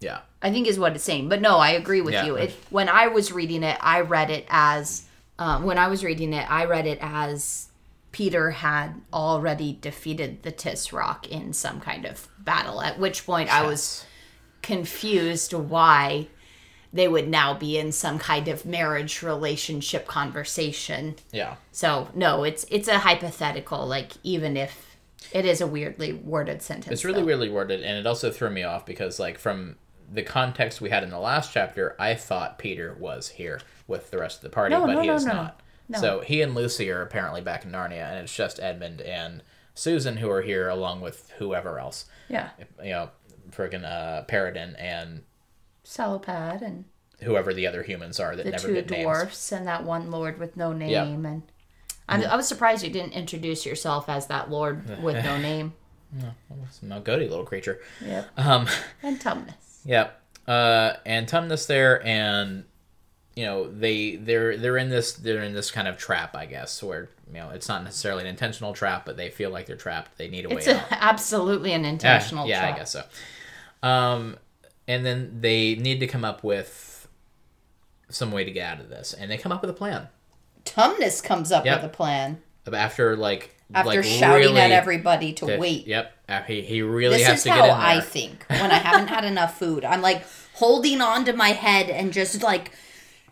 [0.01, 0.20] Yeah.
[0.40, 1.29] I think is what it's saying.
[1.29, 2.25] But no, I agree with Yeah.
[2.25, 2.37] you.
[2.37, 5.05] It, when I was reading it, I read it as
[5.38, 7.68] um, when I was reading it, I read it as
[8.12, 12.81] Peter had already defeated the Tisroc in some kind of battle.
[12.83, 14.05] At which point, I was
[14.62, 16.29] confused why
[16.92, 21.16] they would now be in some kind of marriage relationship conversation.
[21.33, 21.57] Yeah.
[21.72, 23.87] So no, it's it's a hypothetical.
[23.87, 24.96] Like even if
[25.33, 27.27] it is a weirdly worded sentence, It's really though.
[27.27, 29.77] weirdly worded, and it also threw me off because, like, from
[30.12, 34.18] the context we had in the last chapter, I thought Peter was here with the
[34.18, 35.61] rest of the party, No, but no, he no, is no, not.
[35.92, 35.98] No.
[35.98, 39.42] So he and Lucy are apparently back in Narnia, and it's just Edmund and
[39.74, 42.07] Susan who are here, along with whoever else.
[42.28, 42.50] Yeah,
[42.83, 43.11] You know,
[43.50, 45.22] friggin' uh, Peridan and
[45.85, 46.85] Sallowpad and
[47.20, 49.02] whoever the other humans are that the never two get names.
[49.05, 51.05] dwarfs and that one lord with no name yeah.
[51.05, 51.42] and
[52.09, 55.74] I'm, I was surprised you didn't introduce yourself as that lord with no name.
[56.12, 56.31] No,
[56.70, 57.81] Some goody little creature.
[58.05, 58.38] Yep.
[58.38, 58.66] Um,
[59.02, 59.55] And Tumnus.
[59.85, 60.20] Yep.
[60.46, 62.64] Uh, and Tumnus there, and
[63.35, 66.83] you know they they're they're in this they're in this kind of trap, I guess,
[66.83, 70.18] where you know it's not necessarily an intentional trap, but they feel like they're trapped.
[70.18, 70.85] They need a It's way a, out.
[70.90, 72.75] absolutely an intentional yeah, trap.
[72.75, 73.03] I guess so.
[73.83, 74.37] Um,
[74.87, 77.09] and then they need to come up with
[78.09, 80.09] some way to get out of this, and they come up with a plan.
[80.64, 81.83] Tumnus comes up Yep.
[81.83, 82.40] with a plan
[82.73, 85.87] After like after like shouting really at everybody to to- wait.
[85.88, 86.12] Yep.
[86.29, 87.79] Uh, He, he really This has is to get how in there.
[87.79, 89.85] I think when I haven't had enough food.
[89.85, 92.71] I'm like holding on to my head and just like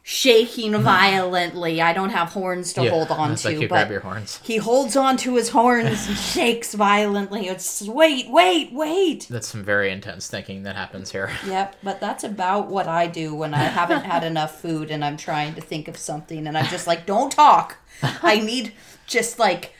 [0.02, 0.82] shaking mm-hmm.
[0.82, 1.80] violently.
[1.80, 4.40] I don't have horns to Yeah, hold on to, like you but grab your horns.
[4.42, 7.48] he holds on to his horns and shakes violently.
[7.48, 9.26] It's wait, wait, wait.
[9.28, 11.30] That's some very intense thinking that happens here.
[11.50, 15.16] Yep, but that's about what I do when I haven't had enough food and I'm
[15.16, 17.76] trying to think of something and I'm just like, don't talk.
[18.02, 18.72] I need
[19.06, 19.74] just like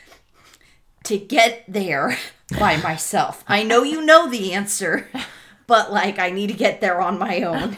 [1.05, 2.19] to get there
[2.59, 3.45] by myself.
[3.47, 5.09] I know you know the answer,
[5.67, 7.77] but like I need to get there on my own.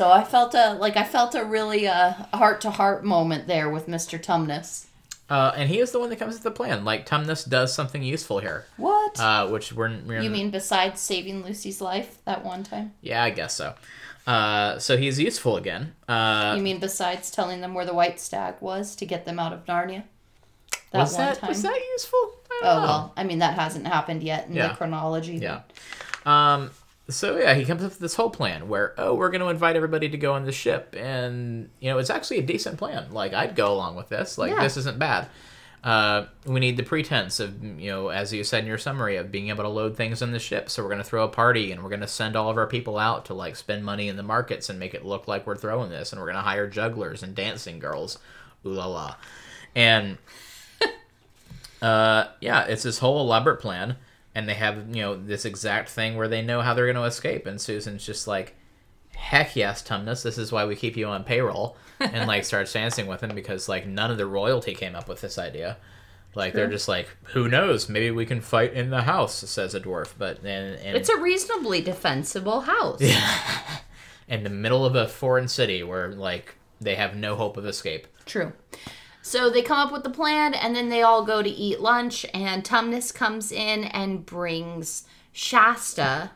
[0.00, 3.68] So I felt a like I felt a really uh heart to heart moment there
[3.68, 4.18] with Mr.
[4.18, 4.86] Tumnus.
[5.28, 6.86] Uh, and he is the one that comes with the plan.
[6.86, 9.20] Like Tumnus does something useful here, What?
[9.20, 12.94] uh, which we're, we're you mean besides saving Lucy's life that one time?
[13.02, 13.74] yeah, I guess so.
[14.26, 15.92] Uh, so he's useful again.
[16.08, 19.52] Uh, You mean besides telling them where the white stag was to get them out
[19.52, 20.04] of Narnia?
[20.92, 21.48] That was one that time.
[21.50, 22.18] was that useful?
[22.18, 22.80] Oh know.
[22.86, 24.68] well, I mean that hasn't happened yet in Yeah.
[24.68, 25.36] the chronology.
[25.36, 25.60] Yeah.
[26.24, 26.70] Um,
[27.14, 29.76] so yeah, he comes up with this whole plan where oh, we're going to invite
[29.76, 33.10] everybody to go on the ship, and you know it's actually a decent plan.
[33.10, 34.38] Like I'd go along with this.
[34.38, 34.62] Like Yeah.
[34.62, 35.28] this isn't bad.
[35.82, 39.32] Uh, we need the pretense of you know, as you said in your summary, of
[39.32, 40.68] being able to load things on the ship.
[40.68, 42.66] So we're going to throw a party, and we're going to send all of our
[42.66, 45.56] people out to like spend money in the markets and make it look like we're
[45.56, 48.18] throwing this, and we're going to hire jugglers and dancing girls.
[48.66, 49.14] Ooh la la,
[49.74, 50.18] and
[51.82, 53.96] uh, yeah, it's this whole elaborate plan,
[54.34, 57.04] and they have you know this exact thing where they know how they're going to
[57.04, 58.54] escape, and Susan's just like,
[59.16, 63.06] "Heck yes, Tumnus, this is why we keep you on payroll," and like starts dancing
[63.06, 65.76] with him because like none of the royalty came up with this idea.
[66.36, 67.88] Like they're just like, "Who knows?
[67.88, 70.12] Maybe we can fight in the house," says a dwarf.
[70.16, 73.00] But then It's a reasonably defensible house.
[73.00, 73.78] yeah
[74.28, 78.06] in the middle of a foreign city where like they have no hope of escape.
[78.26, 78.52] True.
[79.22, 82.24] So they come up with the plan and then they all go to eat lunch
[82.32, 86.30] and Tumnus comes in and brings Shasta.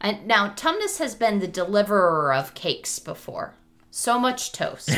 [0.00, 3.54] And now Tumnus has been the deliverer of cakes before.
[3.90, 4.90] So much toast.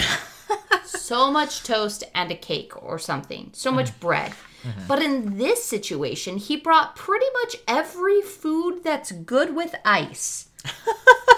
[0.85, 3.50] so much toast and a cake or something.
[3.52, 4.07] So much mm-hmm.
[4.07, 4.33] bread.
[4.62, 4.87] Mm-hmm.
[4.88, 10.48] But in this situation, he brought pretty much every food that's good with ice.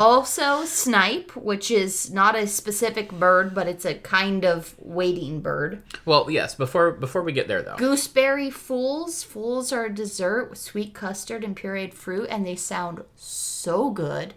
[0.00, 5.82] Also, snipe, which is not a specific bird, but it's a kind of wading bird.
[6.06, 6.54] Well, yes.
[6.54, 9.22] Before before we get there though, Gooseberry fools.
[9.22, 14.34] Fools are a dessert with sweet custard and pureed fruit, and they sound so good.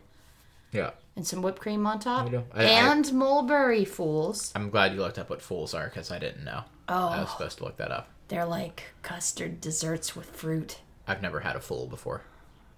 [0.71, 0.91] yeah.
[1.15, 2.25] And some whipped cream on top.
[2.25, 4.51] You know, I- I- and mulberry fools.
[4.55, 6.63] I'm glad you looked up what fools are because I didn't know.
[6.89, 7.07] Oh.
[7.09, 8.09] I was supposed to look that up.
[8.29, 10.79] they're like custard desserts with fruit.
[11.07, 12.23] I've never had a fool before.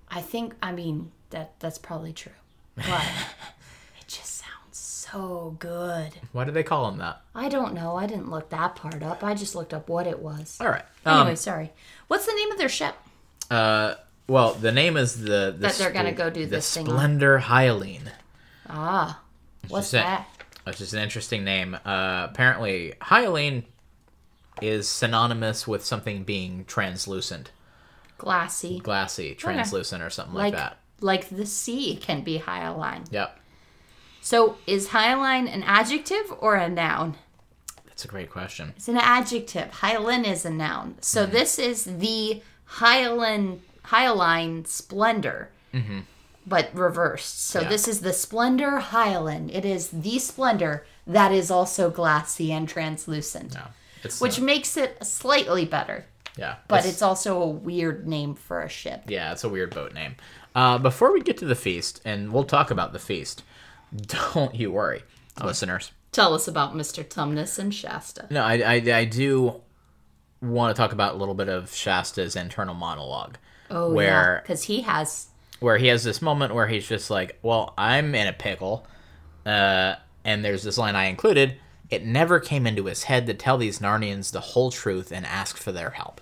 [0.09, 2.33] I think, I mean, that that's probably true.
[2.75, 2.85] But
[3.99, 6.11] it just sounds so good.
[6.31, 7.21] Why do they call them that?
[7.33, 7.95] I don't know.
[7.95, 9.23] I didn't look that part up.
[9.23, 10.57] I just looked up what it was.
[10.59, 10.83] All right.
[11.05, 11.71] Anyway, Um, sorry.
[12.07, 12.95] What's the name of their ship?
[13.51, 13.95] uh,
[14.27, 16.95] well, the name is the, the That they're gonna go do the this thing on.
[16.95, 18.11] Splendor Hyaline,
[18.67, 19.21] Ah,
[19.67, 19.97] what's just it.
[20.07, 20.27] that?
[20.63, 21.75] which is an interesting name.
[21.85, 23.65] Uh, apparently, Hyaline
[24.63, 27.51] is synonymous with something being translucent,
[28.17, 28.79] Glassy.
[28.79, 30.77] glassy, translucent, or something like, Like that.
[31.01, 33.03] Like the sea can be hyaline.
[33.11, 33.29] Yeah.
[34.21, 37.15] So is hyaline an adjective or a noun?
[37.85, 38.73] That's a great question.
[38.75, 39.71] It's an adjective.
[39.71, 40.95] Hyaline is a noun.
[41.01, 45.49] So this is the hyaline hyaline splendor.
[46.47, 47.47] But reversed.
[47.47, 47.69] So Yeah.
[47.69, 49.49] this is the splendor hyaline.
[49.49, 53.55] It is the splendor that is also glassy and translucent.
[53.55, 53.63] No,
[54.03, 56.05] it's Which uh, makes it slightly better.
[56.37, 59.03] yeah, But it's also a weird name for a ship.
[59.07, 60.15] Yeah, it's a weird boat name.
[60.55, 63.43] Uh, before we get to the feast, and we'll talk about the feast,
[63.95, 65.03] don't you worry,
[65.43, 65.91] listeners.
[66.11, 67.03] Tell us about Mr.
[67.05, 68.25] Tumnus and Shasta.
[68.31, 69.61] No, I, I, I do
[70.41, 73.37] want to talk about a little bit of Shasta's internal monologue,
[73.69, 75.27] Oh, Where- Because he has.
[75.59, 78.85] where he has this moment where he's just like, "Well, I'm in a pickle,"
[79.45, 81.57] uh, and there's this line I included.
[81.89, 85.57] It never came into his head to tell these Narnians the whole truth and ask
[85.57, 86.21] for their help.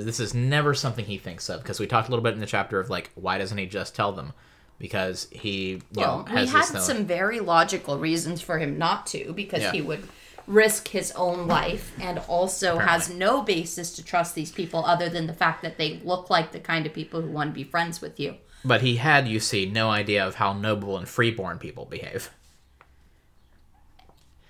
[0.00, 2.46] This is never something he thinks of because we talked a little bit in the
[2.46, 4.32] chapter of like, why doesn't he just tell them?
[4.78, 9.60] Because he, Well, know, we had some very logical reasons for him not to, because
[9.62, 9.72] Yeah.
[9.72, 10.08] he would
[10.46, 15.26] risk his own life and also has no basis to trust these people other than
[15.26, 18.00] the fact that they look like the kind of people who want to be friends
[18.00, 18.36] with you.
[18.64, 22.30] But he had, you see, no idea of how noble and freeborn people behave.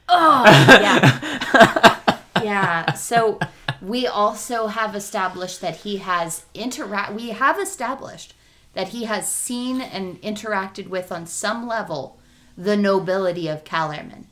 [0.09, 2.19] Oh, yeah.
[2.43, 2.93] yeah.
[2.93, 3.39] So
[3.83, 7.13] we also have established that he has interact.
[7.15, 8.35] We have established
[8.75, 12.19] that he has seen and interacted with on some level
[12.57, 14.27] the nobility of Calormen.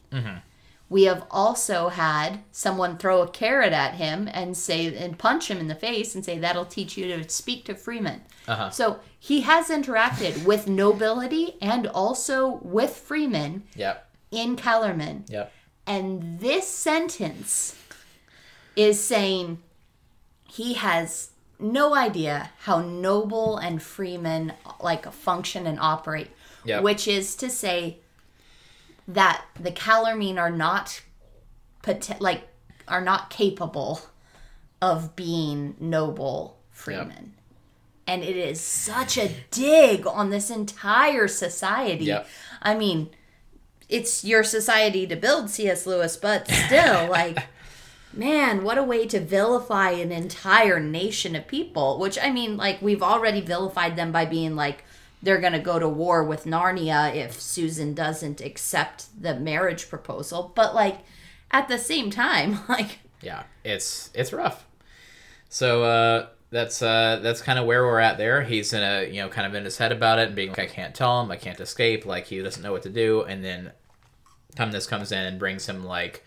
[0.89, 5.59] We have also had someone throw a carrot at him and say and punch him
[5.59, 8.23] in the face and say that'll teach you to speak to Freeman.
[8.49, 8.71] Uh-huh.
[8.71, 14.05] So he has interacted with nobility and also with Freeman Yep.
[14.33, 15.31] in Calormen.
[15.31, 15.53] Yep.
[15.87, 17.80] And this sentence
[18.77, 19.63] is saying
[20.49, 26.29] he has no idea how noble and freemen like function and operate.
[26.65, 26.83] Yep.
[26.83, 27.99] Which is to say
[29.09, 31.03] that the Calormene are not
[31.83, 32.49] pot- like
[32.87, 34.01] are not capable
[34.83, 37.35] of being noble freemen.
[38.07, 42.07] And it is such a dig on this entire society.
[42.07, 42.27] Yep.
[42.61, 43.11] I mean,
[43.89, 45.87] it's your society to build C.S.
[45.87, 47.47] Lewis, but still, like,
[48.13, 51.99] man, what a way to vilify an entire nation of people.
[51.99, 54.85] Which, I mean, like, we've already vilified them by being like,
[55.23, 60.53] they're going to go to war with Narnia if Susan doesn't accept the marriage proposal.
[60.55, 61.01] But, like,
[61.51, 63.43] at the same time, like, Yeah.
[63.65, 64.65] It's it's rough.
[65.51, 68.43] So uh that's uh that's kind of where we're at there.
[68.43, 70.59] He's in a you know kind of in his head about it and being like
[70.61, 73.45] I can't tell him, I can't escape, like he doesn't know what to do, and
[73.45, 73.73] then
[74.57, 76.25] Tumnus comes in and brings him like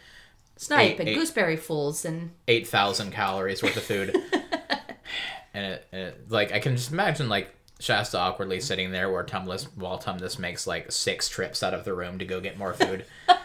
[0.58, 4.16] Snipe Eight- and eight- Gooseberry Fools and eight thousand calories worth of food,
[5.54, 9.24] and, it, and it, like I can just imagine like Shasta awkwardly sitting there where
[9.24, 12.74] Tumnus while Tumnus makes like six trips out of the room to go get more
[12.74, 13.06] food.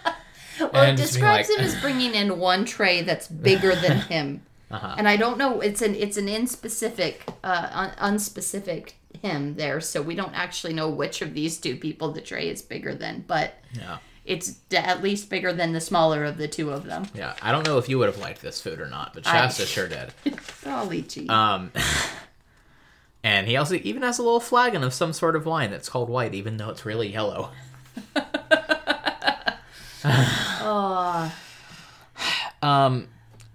[0.60, 4.42] Well, And it describes like- him as bringing in one tray that's bigger than him,
[4.72, 4.96] Uh-huh.
[4.98, 5.60] and I don't know.
[5.60, 10.88] It's an it's an inspecific, uh, un- unspecific him there, so we don't actually know
[10.90, 13.98] which of these two people the tray is bigger than, but Yeah.
[14.28, 17.06] It's at least bigger than the smaller of the two of them.
[17.14, 19.32] Yeah, I don't know if you would have liked this food or not, but I-
[19.32, 20.12] Shasta sure did.
[20.64, 21.26] Golly gee.
[21.28, 21.72] Um,
[23.24, 26.10] and he also even has a little flagon of some sort of wine that's called
[26.10, 27.50] white, even though it's really yellow.
[30.04, 31.34] oh,
[32.62, 33.08] Um,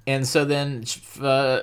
[0.07, 0.86] and so then
[1.21, 1.62] uh,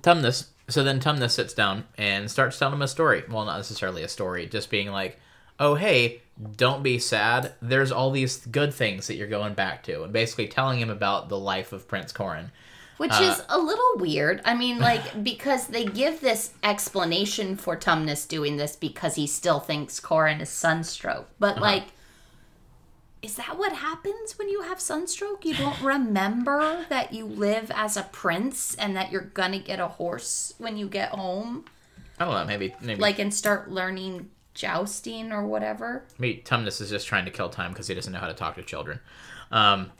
[0.00, 3.22] Tumnus, so then Tumnus sits down and starts telling him a story.
[3.30, 5.18] Well, not necessarily a story, just being like,
[5.58, 6.22] "Oh, hey,
[6.56, 7.52] don't be sad.
[7.60, 11.28] There's all these good things that you're going back to," and basically telling him about
[11.28, 12.52] the life of Prince Corin.
[12.96, 14.40] which Uh, is a little weird.
[14.44, 19.60] I mean, like because they give this explanation for Tumnus doing this because he still
[19.60, 21.60] thinks Corin is sunstroke, but Uh-huh.
[21.60, 21.84] like.
[23.20, 25.44] Is that what happens when you have sunstroke?
[25.44, 29.88] You don't remember that you live as a prince and that you're gonna get a
[29.88, 31.64] horse when you get home?
[32.20, 36.04] I don't know, maybe maybe Like, and start learning jousting or whatever?
[36.18, 38.56] maybe Tumnus is just trying to kill time because he doesn't know how to talk
[38.56, 39.00] to children.
[39.52, 39.92] Um,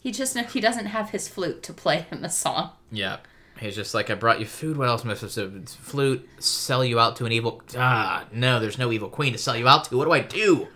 [0.00, 2.70] He just he doesn't have his flute to play him a song.
[2.90, 3.18] Yeah.
[3.58, 4.78] He's just like, I brought you food.
[4.78, 6.26] What else am I supposed to flute?
[6.38, 7.60] Sell you out to an evil?
[7.76, 9.96] Ah, no, there's no evil queen to sell you out to.
[9.98, 10.68] What do I do?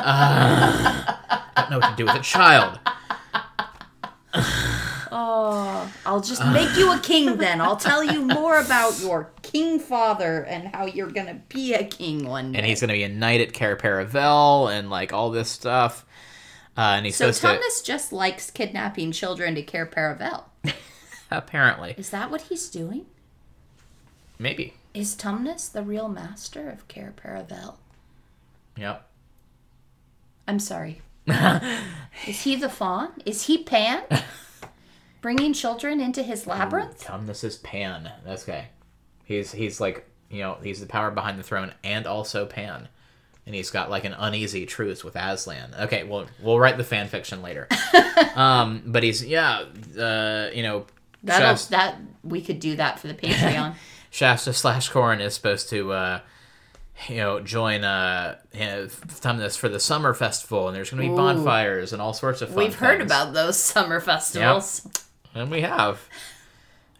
[0.00, 1.14] I
[1.56, 2.78] don't know what to do with a child.
[5.20, 7.60] Oh, I'll just make you a king then.
[7.60, 12.24] I'll tell you more about your king father and how you're gonna be a king
[12.24, 12.58] one day.
[12.58, 16.06] And he's gonna be a knight at Cair Paravel and like all this stuff.
[16.76, 20.44] Uh, and he's so Thomas Tumnus just likes kidnapping children to Cair Paravel.
[21.32, 23.06] apparently Is that what he's doing?
[24.38, 24.74] maybe.
[24.94, 27.74] Is Tumnus the real master of Cair Paravel?
[28.76, 29.04] Yep.
[30.46, 31.02] I'm sorry.
[31.26, 33.14] Is he the faun?
[33.26, 34.04] Is he Pan?
[35.28, 37.04] Bringing children into his labyrinth?
[37.04, 38.10] Tumnus is Pan.
[38.24, 38.68] That's okay.
[39.26, 42.88] He's he's like you know he's the power behind the throne and also Pan,
[43.44, 45.74] and he's got like an uneasy truce with Aslan.
[45.80, 47.68] Okay, well we'll write the fan fiction later.
[48.36, 49.66] um, but he's yeah,
[49.98, 50.86] uh, you know,
[51.22, 53.74] That'll, Shasta, that we could do that for the Patreon.
[54.10, 55.92] Shasta slash Corin is supposed to.
[55.92, 56.20] Uh,
[57.06, 61.08] you know, join uh, you know, Tumnus for the summer festival, and there's going to
[61.08, 61.16] be Ooh.
[61.16, 62.56] bonfires and all sorts of fun.
[62.56, 64.84] We've heard about those summer festivals.
[65.38, 66.00] And we have.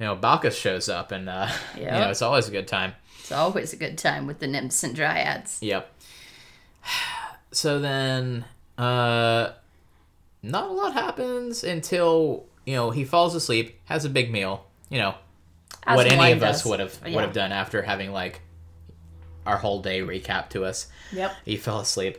[0.00, 2.94] You know, Bacchus shows up, and uh, you know it's always a good time.
[3.18, 5.58] It's always a good time with the nymphs and dryads.
[5.60, 5.92] Yep.
[7.50, 8.44] So then,
[8.76, 9.52] uh,
[10.42, 14.66] not a lot happens until you know he falls asleep, has a big meal.
[14.90, 15.14] You know
[15.86, 17.14] As what any of us would have Yeah.
[17.14, 18.42] would have done after having like
[19.46, 20.88] our whole day recap to us.
[21.12, 21.32] Yep.
[21.46, 22.18] He fell asleep.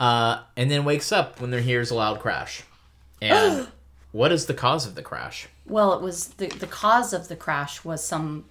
[0.00, 2.64] Uh, and then wakes up when there hears a loud crash.
[3.22, 3.68] And
[4.16, 5.46] what is the cause of the crash?
[5.66, 8.46] Well, it was the the cause of the crash was some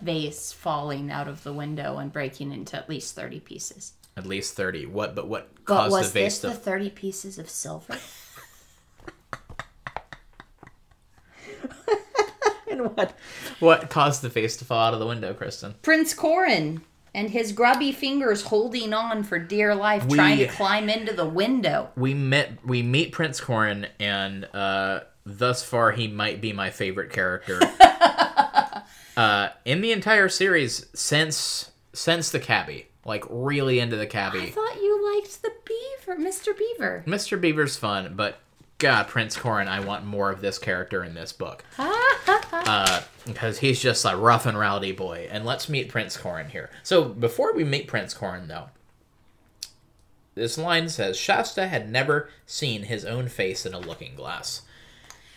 [0.00, 3.92] vase falling out of the window and breaking into at least thirty pieces.
[4.16, 4.86] At least thirty.
[4.86, 5.14] What?
[5.14, 6.56] But what But caused was the vase this to?
[6.56, 7.98] the thirty pieces of silver?
[12.70, 13.14] and what?
[13.58, 15.74] What caused the vase to fall out of the window, Kristen?
[15.82, 16.80] Prince Corin
[17.14, 21.26] and his grubby fingers holding on for dear life, We- trying to climb into the
[21.26, 21.90] window.
[21.96, 22.64] We met.
[22.64, 27.60] We meet Prince Corin, and uh, thus far he might be my favorite character.
[29.16, 34.42] uh, in the entire series since since the cabbie, like really into the cabbie.
[34.42, 36.56] I thought you liked the beaver, Mr.
[36.56, 37.04] Beaver.
[37.06, 37.40] Mr.
[37.40, 38.38] Beaver's fun, but
[38.78, 41.64] God, Prince Corin, I want more of this character in this book.
[41.78, 45.28] uh, because he's just a rough and rowdy boy.
[45.30, 46.70] And let's meet Prince Corin here.
[46.82, 48.70] So before we meet Prince Corin, though,
[50.34, 54.62] this line says Shasta had never seen his own face in a looking glass.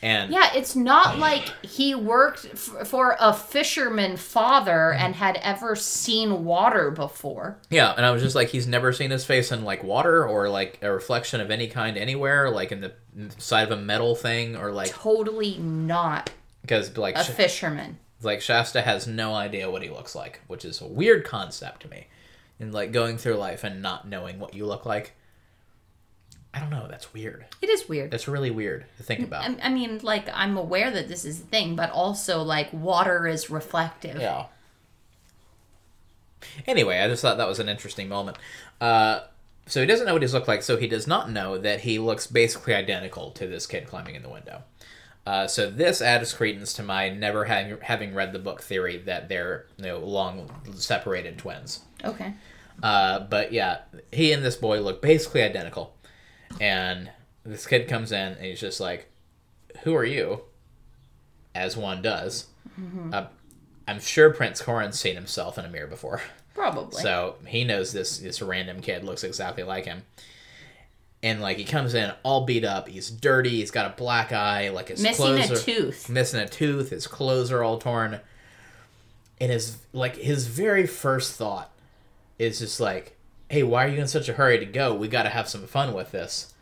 [0.02, 5.06] And Yeah, it's not like he worked f- for a fisherman father mm-hmm.
[5.06, 7.58] and had ever seen water before.
[7.70, 10.50] yeah, and I was just like, he's never seen his face in like water or
[10.50, 12.94] like a reflection of any kind anywhere, like in the
[13.38, 16.32] side of a metal thing or like Totally not
[16.64, 18.00] because like a Sh- fisherman.
[18.24, 21.90] like Shasta has no idea what he looks like, which is a weird concept to
[21.90, 22.08] me.
[22.60, 25.14] And like going through life and not knowing what you look like.
[26.56, 27.46] I don't know, that's weird.
[27.64, 28.12] It is weird.
[28.12, 29.44] That's really weird to think about.
[29.44, 33.26] I, I mean, like, I'm aware that this is a thing, but also, like, water
[33.26, 34.22] is reflective.
[34.22, 34.46] Yeah.
[36.68, 38.38] Anyway, I just thought that was an interesting moment.
[38.80, 39.22] Uh,
[39.66, 41.98] so he doesn't know what he's looked like, so he does not know that he
[41.98, 44.62] looks basically identical to this kid climbing in the window.
[45.26, 49.30] Uh, so this adds credence to my never having having read the book theory that
[49.30, 51.82] they're you know long separated twins.
[52.04, 52.34] Okay.
[52.82, 53.80] Uh, but yeah,
[54.12, 55.96] he and this boy look basically identical.
[56.60, 57.10] And
[57.46, 59.10] this kid comes in and he's just like,
[59.84, 60.42] Who are you?
[61.56, 62.48] As one does.
[63.14, 63.28] Uh,
[63.88, 66.22] I'm sure Prince Corin's seen himself in a mirror before.
[66.56, 67.02] Probably.
[67.02, 70.04] So he knows this this random kid looks exactly like him.
[71.24, 74.70] And like he comes in all beat up, he's dirty, he's got a black eye,
[74.70, 76.10] like his Missing clothes a are, tooth.
[76.10, 78.20] missing a tooth, his clothes are all torn.
[79.40, 81.72] And his like his very first thought
[82.38, 83.16] is just like,
[83.50, 84.94] "Hey, why are you in such a hurry to go?
[84.94, 86.54] We got to have some fun with this.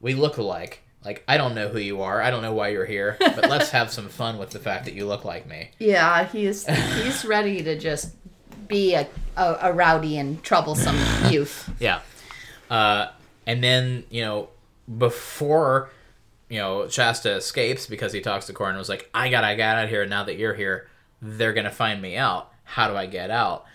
[0.00, 0.82] We look alike.
[1.04, 2.20] Like I don't know who you are.
[2.22, 4.92] I don't know why you're here, but let's have some fun with the fact that
[4.94, 6.66] you look like me." Yeah, he's
[7.02, 8.10] he's ready to just
[8.68, 10.96] be a, a, a rowdy and troublesome
[11.30, 11.70] youth.
[11.80, 12.00] Yeah.
[12.70, 13.08] Uh,
[13.46, 14.48] and then, you know,
[14.98, 15.90] before,
[16.48, 19.54] you know, Shasta escapes because he talks to Corin and was like, I got I
[19.56, 20.04] got out of here.
[20.06, 20.88] Now that you're here,
[21.22, 22.52] they're gonna find me out.
[22.64, 23.66] How do I get out?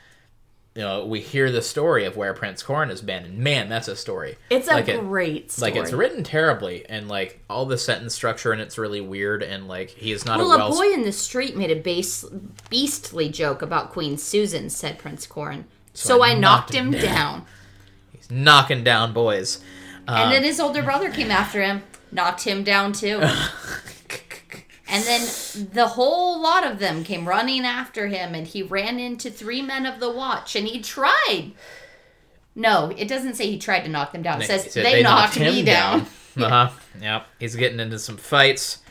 [0.76, 3.88] You know, we hear the story of where Prince Corin has been, and man, that's
[3.88, 4.38] a story.
[4.49, 5.72] It's a Like it- great story.
[5.72, 9.70] Like it's written terribly, and like all the sentence structure and it's really weird, and
[9.70, 10.72] like he is not Well, a a well.
[10.78, 12.26] boy in the street made a base,
[12.70, 15.63] beastly joke about Queen Susan, said Prince Corin.
[15.93, 17.45] So, I, knocked, him down.
[18.28, 19.61] He's knocking down boys.
[20.07, 23.21] And then his older brother came after him, knocked him down too.
[24.88, 25.28] And then
[25.73, 29.86] the whole lot of them came running after him, and he ran into three men
[29.86, 31.53] of the watch, and he tried.
[32.53, 34.41] No, it doesn't say he tried to knock them down.
[34.41, 36.01] It says He said they, knocked, me down.
[36.38, 36.69] uh huh.
[37.01, 37.28] Yep.
[37.39, 38.84] He's getting into some fights,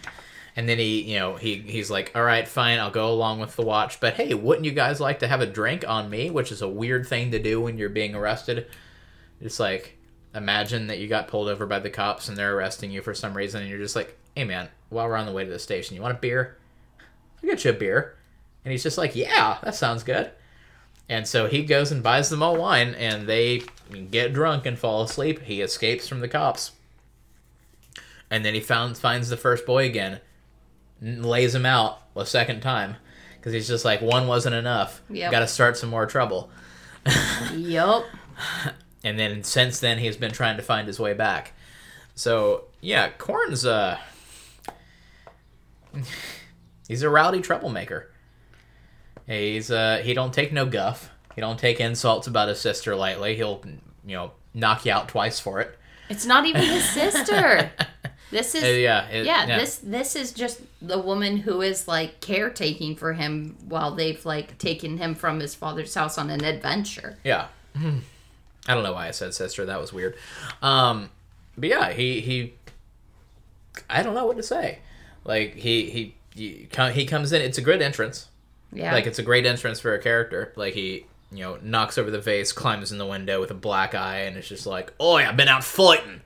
[0.57, 3.55] and then he, you know, he he's like, "All right, fine, I'll go along with
[3.55, 6.29] the watch." But hey, wouldn't you guys like to have a drink on me?
[6.29, 8.67] Which is a weird thing to do when you're being arrested.
[9.41, 9.99] It's like,
[10.35, 13.37] imagine that you got pulled over by the cops and they're arresting you for some
[13.37, 15.97] reason, and you're just like, "Hey, man, while we're on the way to the station,
[15.97, 16.57] you want a beer?
[17.43, 18.17] I'll get you a beer."
[18.65, 20.31] And he's just like, "Yeah, that sounds good."
[21.09, 23.63] And so he goes and buys them all wine, and they
[24.11, 25.43] get drunk and fall asleep.
[25.43, 26.73] He escapes from the cops,
[28.31, 30.21] and then he found finds the first boy again,
[31.03, 32.97] lays him out a second time,
[33.37, 35.03] because he's just like one wasn't enough.
[35.11, 35.31] Yep.
[35.31, 36.51] Got to start some more trouble.
[37.55, 38.05] Yup.
[39.05, 41.53] And then since then, he's been trying to find his way back.
[42.17, 43.99] So yeah, Corn's uh,
[46.89, 48.11] he's a rowdy troublemaker.
[49.27, 51.11] He's uh, he don't take no guff.
[51.35, 53.37] He don't take insults about his sister lightly.
[53.37, 53.63] He'll
[54.07, 55.79] you know knock you out twice for it.
[56.11, 57.71] It's not even his sister.
[58.31, 62.21] This is Uh, yeah, it- yeah, this this is just the woman who is like
[62.21, 67.17] caretaking for him while they've like taken him from his father's house on an adventure.
[67.23, 67.47] Yeah.
[68.67, 69.67] I don't know why I said sister.
[69.67, 70.17] That was weird.
[70.63, 71.11] Um,
[71.57, 72.55] but yeah, he he.
[73.91, 74.79] I don't know what to say.
[75.25, 77.43] Like he he he, he comes in.
[77.43, 78.29] It's a good entrance.
[78.73, 78.93] Yeah.
[78.93, 80.53] Like it's a great entrance for a character.
[80.57, 83.95] Like he you know, knocks over the vase, climbs in the window with a black
[83.95, 86.21] eye, and it's just like, "Oh, yeah, I've been out fighting."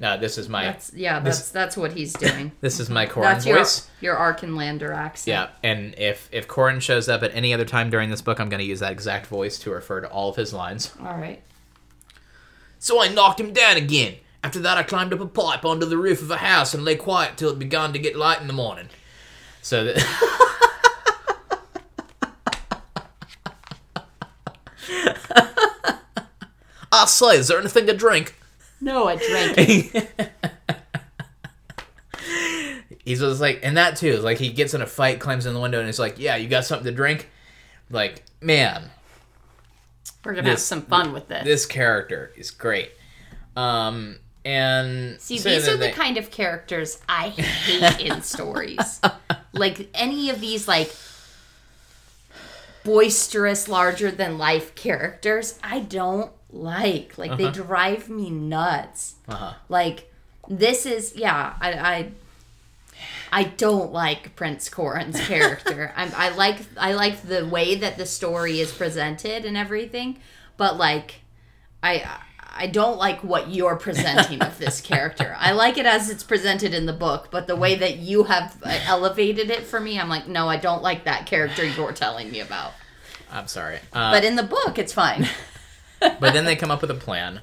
[0.00, 2.52] Uh, this is my That's yeah, that's that's what he's doing.
[2.60, 3.90] this is my Corin That's your voice.
[4.00, 5.50] your Archenlander accent.
[5.62, 8.48] Yeah, and if if Corin shows up at any other time during this book, I'm
[8.48, 10.92] going to use that exact voice to refer to all of his lines.
[11.00, 11.42] All right.
[12.78, 14.16] So I knocked him down again.
[14.44, 16.94] After that, I climbed up a pipe onto the roof of a house and lay
[16.94, 18.88] quiet till it began to get light in the morning.
[19.62, 19.98] So that.
[26.90, 28.34] I say, is there anything to drink?
[28.80, 29.56] No, I drank.
[33.04, 35.54] He's just like, and that too is like he gets in a fight, climbs in
[35.54, 37.28] the window, and he's like, "Yeah, you got something to drink?"
[37.90, 38.90] Like, man,
[40.24, 41.44] We're gonna have some fun with this.
[41.44, 42.90] this character is great.
[43.56, 49.00] Um, and See, so these are the kind of characters I hate in stories.
[49.52, 50.94] Like any of these like
[52.84, 57.18] boisterous, larger than life characters, I don't like.
[57.18, 59.16] Like they drive me nuts.
[59.28, 59.54] Uh-huh.
[59.68, 60.12] Like
[60.48, 62.10] this is yeah, I I,
[63.30, 65.92] I don't like Prince Corin's character.
[65.96, 70.18] I'm, I like I like the way that the story is presented and everything,
[70.56, 71.16] but like
[71.82, 72.20] I
[72.58, 75.36] I don't like what you're presenting of this character.
[75.38, 78.60] I like it as it's presented in the book, but the way that you have
[78.64, 82.32] uh, elevated it for me, I'm like, no, I don't like that character you're telling
[82.32, 82.72] me about.
[83.30, 85.28] I'm sorry, uh, But in the book, it's fine.
[86.00, 87.40] but then they come up with a plan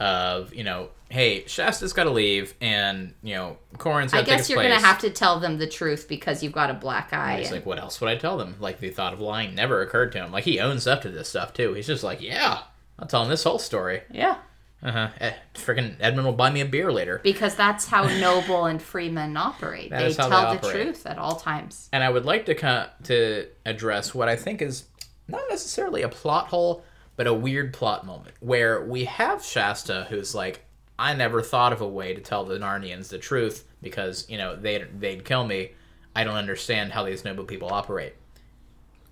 [0.00, 4.48] of you know, hey, Shasta's got to leave, and you know, Corin's got I guess
[4.50, 4.70] you're place.
[4.72, 7.38] gonna have to tell them the truth because you've got a black eye.
[7.38, 8.56] He's and- like, what else would I tell them?
[8.58, 10.32] Like the thought of lying never occurred to him.
[10.32, 11.74] Like he owns up to this stuff too.
[11.74, 12.60] He's just like, yeah,
[12.98, 14.02] I'll tell him this whole story.
[14.10, 14.38] yeah,
[14.82, 15.08] Uh huh.
[15.20, 17.20] Eh, freaking Edmund will buy me a beer later.
[17.22, 19.90] because that's how noble and free men operate.
[19.90, 21.88] They tell they the truth at all times.
[21.92, 24.86] And I would like to to address what I think is
[25.28, 26.84] not necessarily a plot hole,
[27.16, 30.64] but a weird plot moment where we have Shasta who's like,
[30.98, 34.56] I never thought of a way to tell the Narnians the truth because you know
[34.56, 35.72] they'd they'd kill me.
[36.14, 38.14] I don't understand how these noble people operate.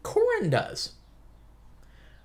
[0.02, 0.92] Corin does.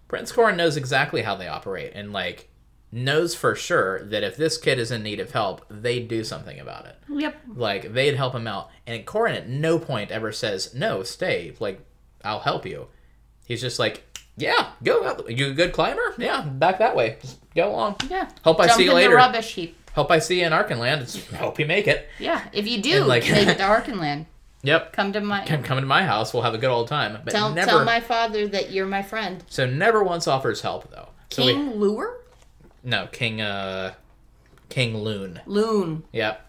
[0.07, 2.49] Prince Corin knows exactly how they operate and like
[2.91, 6.59] knows for sure that if this kid is in need of help, they'd do something
[6.59, 6.95] about it.
[7.09, 7.35] Yep.
[7.55, 11.55] Like they'd help him out, and Corin at no point ever says, "No, stay.
[11.59, 11.81] Like
[12.23, 12.87] I'll help you."
[13.45, 14.03] He's just like,
[14.37, 15.03] "Yeah, go.
[15.05, 15.29] Out.
[15.29, 16.13] You a good climber?
[16.17, 17.17] Yeah, back that way.
[17.21, 17.95] Just go along.
[18.09, 18.29] Yeah.
[18.43, 19.09] Hope I Jump see you in later.
[19.11, 19.75] the rubbish heap.
[19.93, 21.01] Hope I see you in Archenland.
[21.01, 22.07] It's, hope you make it.
[22.19, 22.47] Yeah.
[22.53, 24.27] If you do, And, like- make it to Archenland.
[24.63, 24.93] Yep.
[24.93, 26.33] Come to my Come, come to my house.
[26.33, 27.17] We'll have a good old time.
[27.23, 27.67] But tell never.
[27.71, 29.43] tell my father that you're my friend.
[29.47, 31.09] so never once offers help though.
[31.29, 32.17] So we, King Lure?
[32.83, 33.39] no King.
[33.41, 33.93] Uh,
[34.69, 35.39] King Lune.
[35.45, 36.03] Lune.
[36.11, 36.45] Yep.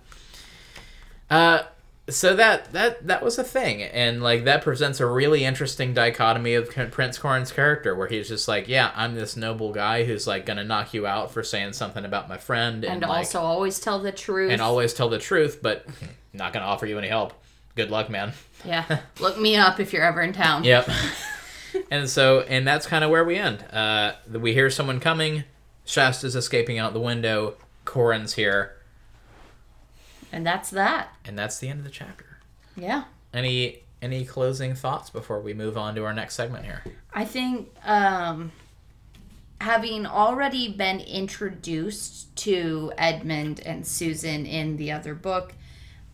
[1.31, 1.63] Uh,
[2.09, 6.55] so that that that was a thing, and like that presents a really interesting dichotomy
[6.55, 10.47] of Prince Corin's character, where he's just like, yeah, I'm this noble guy who's like
[10.47, 13.79] gonna knock you out for saying something about my friend, and, And like, also always
[13.79, 14.51] tell the truth.
[14.53, 15.87] and always tell the truth, but
[16.33, 17.35] not gonna offer you any help.
[17.75, 18.33] Good luck, man.
[18.65, 19.01] yeah.
[19.21, 20.65] Look me up if you're ever in town.
[20.65, 20.89] Yep.
[21.91, 23.65] and so, and that's kind of where we end.
[23.73, 25.45] Uh, we hear someone coming.
[25.85, 27.55] Shasta's escaping out the window.
[27.85, 28.77] Corin's here,
[30.33, 31.09] And that's that.
[31.25, 32.39] and that's the end of the chapter.
[32.77, 33.05] Yeah.
[33.33, 36.85] Any any closing thoughts before we move on to our next segment here?
[37.13, 38.53] I think um,
[39.61, 45.55] having already been introduced to Edmund and Susan in the other book,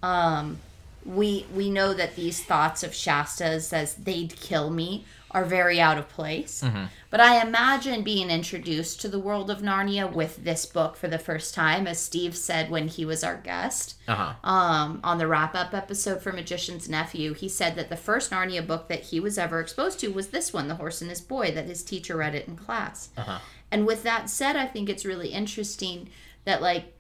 [0.03, 0.59] um,
[1.05, 5.05] we we know that these thoughts of Shasta's says they'd kill me
[5.35, 6.65] are very out of place.
[7.11, 11.19] But I imagine being introduced to the world of Narnia with this book for the
[11.19, 14.49] first time, as Steve said when he was our guest Uh huh.
[14.51, 18.67] um, on the wrap up episode for Magician's Nephew, he said that the first Narnia
[18.67, 21.51] book that he was ever exposed to was this one, The Horse and His Boy,
[21.53, 23.11] that his teacher read it in class.
[23.17, 23.39] Uh-huh.
[23.71, 26.09] And with that said, I think it's really interesting
[26.45, 26.93] that, like,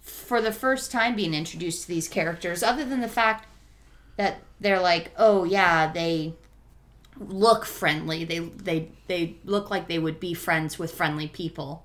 [0.00, 3.46] for the first time being introduced to these characters, other than the fact
[4.16, 6.32] that they're like, oh, yeah, they
[7.18, 11.84] look friendly, they, they, they look like they would be friends with friendly people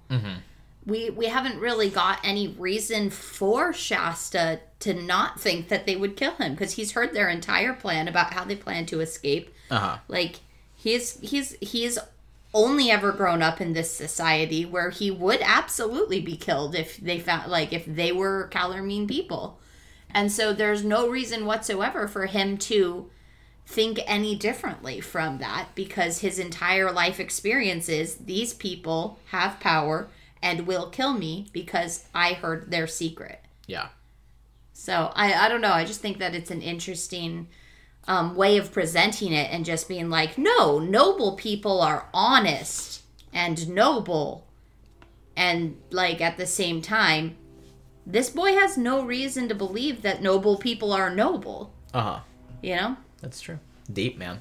[0.86, 6.15] we we haven't really got any reason for Shasta to not think that they would
[6.15, 9.53] kill him because he's heard their entire plan about how they plan to escape.
[9.69, 9.97] Uh huh.
[10.07, 10.39] Like
[10.75, 11.99] he's he's he's
[12.53, 17.19] only ever grown up in this society where he would absolutely be killed if they
[17.19, 19.59] found like if they were Calormene people.
[20.13, 23.09] And so there's no reason whatsoever for him to
[23.66, 30.09] think any differently from that because his entire life experience is these people have power
[30.41, 33.41] and will kill me because I heard their secret.
[33.68, 33.89] Yeah.
[34.74, 35.72] So I, I don't know.
[35.72, 37.47] I just think that it's an interesting
[38.07, 43.70] um, way of presenting it and just being like, no, noble people are honest and
[43.70, 44.47] noble.
[45.36, 47.38] And like at the same time,
[48.05, 51.74] this boy has no reason to believe that noble people are noble.
[51.93, 52.20] Uh huh.
[52.62, 52.97] You know?
[53.22, 53.59] That's true.
[53.91, 54.39] Deep, man.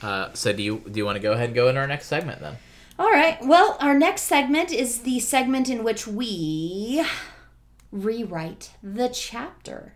[0.00, 2.06] Uh, so do you do you want to go ahead and go into our next
[2.06, 2.56] segment then?
[2.98, 3.38] All right.
[3.44, 7.04] Well, our next segment is the segment in which we
[7.90, 9.94] rewrite the chapter.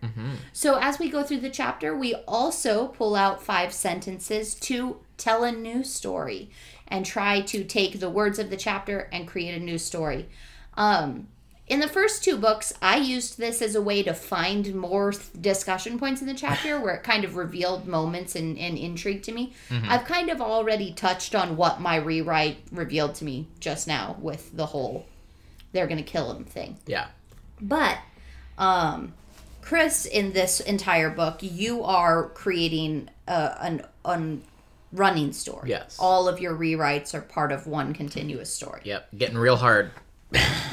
[0.51, 5.43] So, as we go through the chapter, we also pull out five sentences to tell
[5.43, 6.49] a new story
[6.87, 10.29] and try to take the words of the chapter and create a new story.
[10.75, 11.27] Um,
[11.73, 15.25] in the first two books, I used this as a way to find more th-
[15.41, 19.31] discussion points in the chapter where it kind of revealed moments and, and intrigue to
[19.31, 19.53] me.
[19.71, 24.55] I've kind of already touched on what my rewrite revealed to me just now with
[24.55, 25.07] the whole
[25.71, 26.77] they're going to kill him thing.
[26.85, 27.07] Yeah.
[27.59, 27.97] But
[28.59, 29.13] um,
[29.61, 34.43] Chris, in this entire book, you are creating a, an, an
[34.91, 35.69] running story.
[35.69, 35.97] Yes.
[35.99, 38.81] All of your rewrites are part of one continuous story.
[38.83, 39.09] Yep.
[39.17, 39.91] Getting real hard.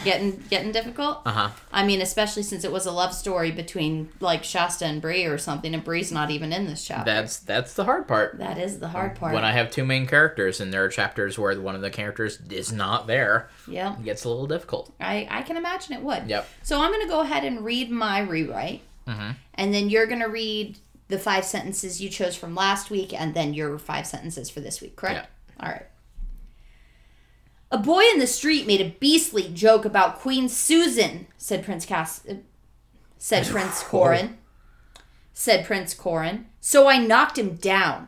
[0.04, 1.20] Getting getting difficult.
[1.26, 1.50] Uh huh.
[1.72, 5.36] I mean, especially since it was a love story between like Shasta and Bree or
[5.36, 7.04] something, and Bree's not even in this chapter.
[7.04, 8.38] That's that's the hard part.
[8.38, 9.34] that is the hard part.
[9.34, 12.38] When I have two main characters and there are chapters where one of the characters
[12.50, 14.90] is not there, yeah, it gets a little difficult.
[14.98, 16.26] I I can imagine it would.
[16.28, 16.48] Yep.
[16.62, 19.34] So I'm gonna go ahead and read my rewrite, Mhm.
[19.56, 23.52] and then you're gonna read the five sentences you chose from last week, and then
[23.52, 24.96] your five sentences for this week.
[24.96, 25.28] Correct?
[25.61, 25.86] All right.
[27.71, 32.27] A boy in the street made a beastly joke about Queen Susan," said Prince Cass.
[32.29, 32.35] uh,
[33.18, 34.39] Said Prince Corin.
[35.33, 36.47] Said Prince Corin.
[36.61, 38.07] So I knocked him down.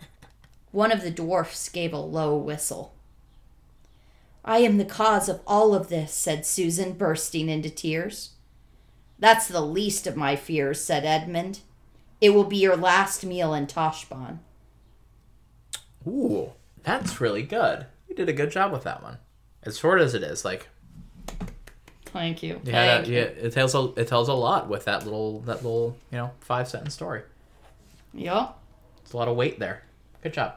[0.72, 2.94] One of the dwarfs gave a low whistle.
[4.44, 8.30] I am the cause of all of this, said Susan, bursting into tears.
[9.18, 11.60] That's the least of my fears, said Edmund.
[12.20, 14.38] It will be your last meal in Tashbaan.
[16.06, 17.86] Ooh, that's really good.
[18.18, 19.18] Did a good job with that one.
[19.62, 20.66] As short as it is, like
[22.06, 22.60] Thank you.
[22.68, 26.18] had yeah, it tells a, it tells a lot with that little that little you
[26.18, 27.22] know five sentence story.
[28.14, 28.56] Yep.
[29.04, 29.84] It's a lot of weight there.
[30.20, 30.54] Good job.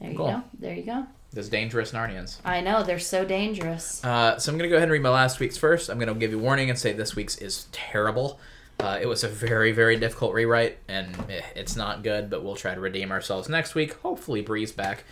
[0.00, 0.26] There you Cool.
[0.26, 0.42] go.
[0.58, 1.06] There you go.
[1.32, 2.38] Those dangerous Narnians.
[2.44, 4.04] I know, they're so dangerous.
[4.04, 5.90] Uh, so I'm gonna go ahead and read my last week's first.
[5.90, 8.40] I'm gonna give you warning and say this week's is terrible.
[8.80, 12.56] Uh, it was a very very difficult rewrite and eh, it's not good, but we'll
[12.56, 13.92] try to redeem ourselves next week.
[14.02, 15.04] Hopefully Bree's back.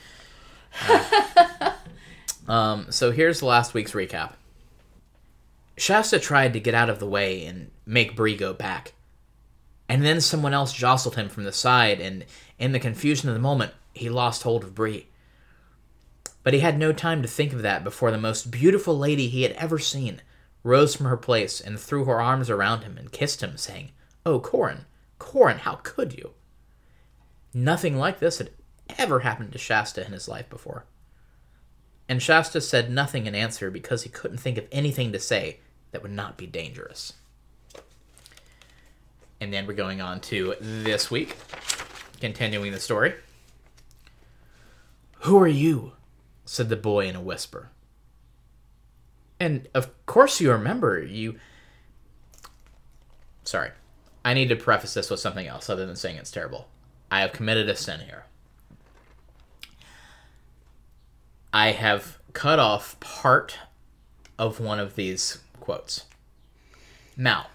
[2.49, 4.35] Um, so here's last week's recap.
[5.77, 8.95] Shasta tried to get out of the way and make Bree go back.
[9.89, 12.25] And then someone else jostled him from the side, and
[12.59, 15.07] in the confusion of the moment, he lost hold of Bree.
[16.43, 19.43] But he had no time to think of that before the most beautiful lady he
[19.43, 20.23] had ever seen
[20.63, 23.91] rose from her place and threw her arms around him and kissed him, saying,
[24.25, 24.87] Oh, Corin,
[25.19, 26.33] Corin, how could you?
[27.55, 28.51] Nothing like this had
[28.99, 30.85] ever happened to Shasta in his life before.
[32.09, 35.59] And Shasta said nothing in answer because he couldn't think of anything to say
[35.91, 37.15] that would not be dangerous.
[39.41, 41.37] And then we're going on to this week,
[42.21, 43.15] continuing the story.
[45.21, 45.93] Who are you?
[46.45, 47.71] said the boy in a whisper.
[49.41, 51.39] And of course you remember, you.
[53.43, 53.71] Sorry.
[54.25, 56.69] I need to preface this with something else other than saying it's terrible.
[57.11, 58.27] I have committed a sin here.
[61.57, 63.57] I have cut off part
[64.39, 66.05] of one of these quotes.
[67.17, 67.47] Now,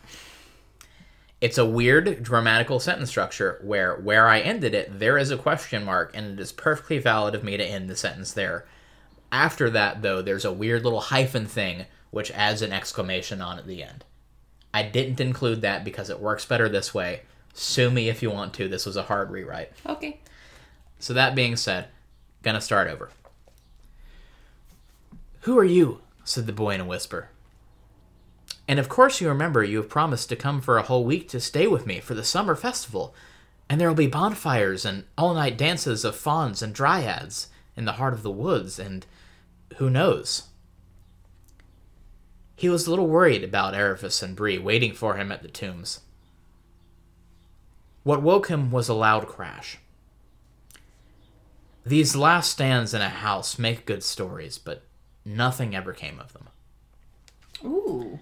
[1.39, 5.85] it's a weird grammatical sentence structure where where I ended it, there is a question
[5.85, 8.65] mark, and it is perfectly valid of me to end the sentence there.
[9.31, 13.67] After that, though, there's a weird little hyphen thing which adds an exclamation on at
[13.67, 14.03] the end.
[14.73, 17.21] I didn't include that because it works better this way.
[17.53, 18.67] Sue me if you want to.
[18.67, 19.73] This was a hard rewrite.
[19.85, 20.21] Okay.
[20.97, 21.89] So that being said,
[22.41, 23.11] gonna start over.
[25.41, 26.01] Who are you?
[26.23, 27.29] said the boy in a whisper.
[28.67, 31.39] And of course you remember you have promised to come for a whole week to
[31.39, 33.13] stay with me for the summer festival.
[33.67, 37.93] And there will be bonfires and all night dances of fauns and dryads in the
[37.93, 39.05] heart of the woods, and
[39.77, 40.43] who knows?
[42.55, 46.01] He was a little worried about Aravis and Bree waiting for him at the tombs.
[48.03, 49.79] What woke him was a loud crash.
[51.85, 54.83] These last stands in a house make good stories, but
[55.25, 56.47] nothing ever came of them.
[57.63, 58.19] Ooh.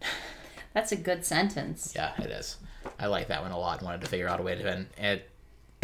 [0.74, 1.92] That's a good sentence.
[1.94, 2.56] Yeah, it is.
[2.98, 3.82] I like that one a lot.
[3.82, 5.30] Wanted to figure out a way to end it.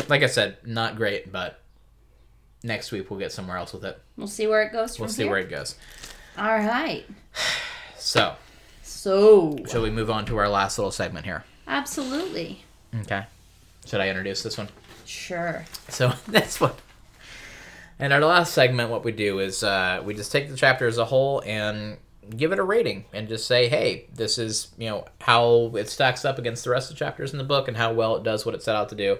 [0.09, 1.61] Like I said, not great, but
[2.63, 4.01] next week we'll get somewhere else with it.
[4.17, 5.31] We'll see where it goes from We'll see here.
[5.31, 5.77] where it goes.
[6.37, 7.05] All right.
[7.97, 8.35] So,
[8.83, 11.45] So, shall we move on to our last little segment here?
[11.69, 12.65] absolutely.
[13.03, 13.25] Okay.
[13.87, 14.69] Should I introduce this one?
[15.07, 15.65] Sure.
[15.89, 16.79] So that's what.
[18.01, 20.99] And our last segment, what we do is uh, we just take the chapter as
[20.99, 21.99] a whole and
[22.37, 26.25] give it a rating and just say, hey, this is you know how it stacks
[26.25, 28.47] up against the rest of the chapters in the book and how well it does
[28.47, 29.19] what it set out to do.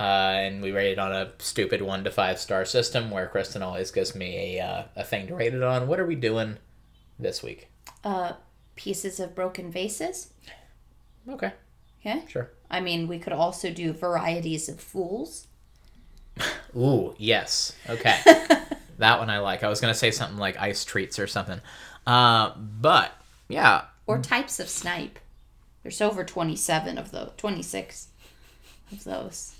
[0.00, 3.62] Uh, and we rate it on a stupid one to five star system where Kristen
[3.62, 5.86] always gives me a uh, a thing to rate it on.
[5.88, 6.58] What are we doing
[7.18, 7.68] this week?
[8.04, 8.32] Uh,
[8.76, 10.32] pieces of broken vases.
[11.28, 11.52] Okay,
[12.00, 12.24] Okay.
[12.28, 12.50] sure.
[12.70, 15.48] I mean, we could also do varieties of fools.
[16.76, 17.74] Ooh, yes.
[17.88, 18.18] Okay.
[18.98, 19.62] that one I like.
[19.62, 21.60] I was going to say something like ice treats or something.
[22.06, 23.12] Uh, but,
[23.48, 23.84] yeah.
[24.06, 25.18] or types of snipe.
[25.82, 28.08] There's over 27 of those, 26
[28.92, 29.54] of those.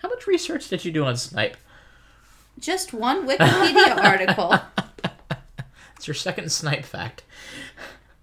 [0.00, 1.56] How much research did you do on Snipe?
[2.58, 4.54] Just one Wikipedia article.
[5.96, 7.22] It's your second Snipe fact.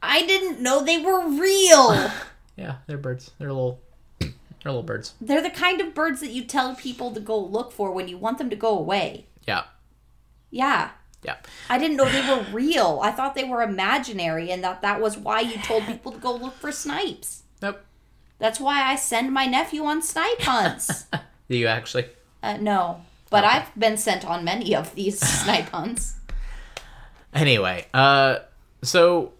[0.01, 2.11] I didn't know they were real.
[2.57, 3.31] Yeah, they're birds.
[3.39, 3.79] They're little,
[4.63, 5.13] they're little birds.
[5.21, 8.17] They're the kind of birds that you tell people to go look for when you
[8.17, 9.25] want them to go away.
[9.47, 9.63] Yeah,
[10.51, 10.91] Yeah.
[11.23, 11.37] yeah.
[11.69, 12.99] I didn't know they were real.
[13.03, 16.33] I thought they were imaginary and that that was why you told people to go
[16.35, 17.43] look for snipes.
[17.61, 17.81] Nope.
[18.37, 21.05] That's why I send my nephew on snipe hunts.
[21.49, 22.05] Do you actually?
[22.43, 23.53] Uh, no, but Okay.
[23.57, 26.15] I've been sent on many of these snipe hunts.
[27.33, 28.37] Anyway, uh,
[28.81, 29.33] so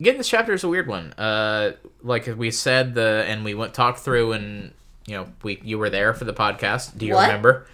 [0.00, 1.12] getting this chapter is a weird one.
[1.14, 1.72] Uh,
[2.02, 4.72] like we said, the and we went talked through, and
[5.06, 6.96] you know, we you were there for the podcast.
[6.98, 7.26] Do you What?
[7.28, 7.66] remember?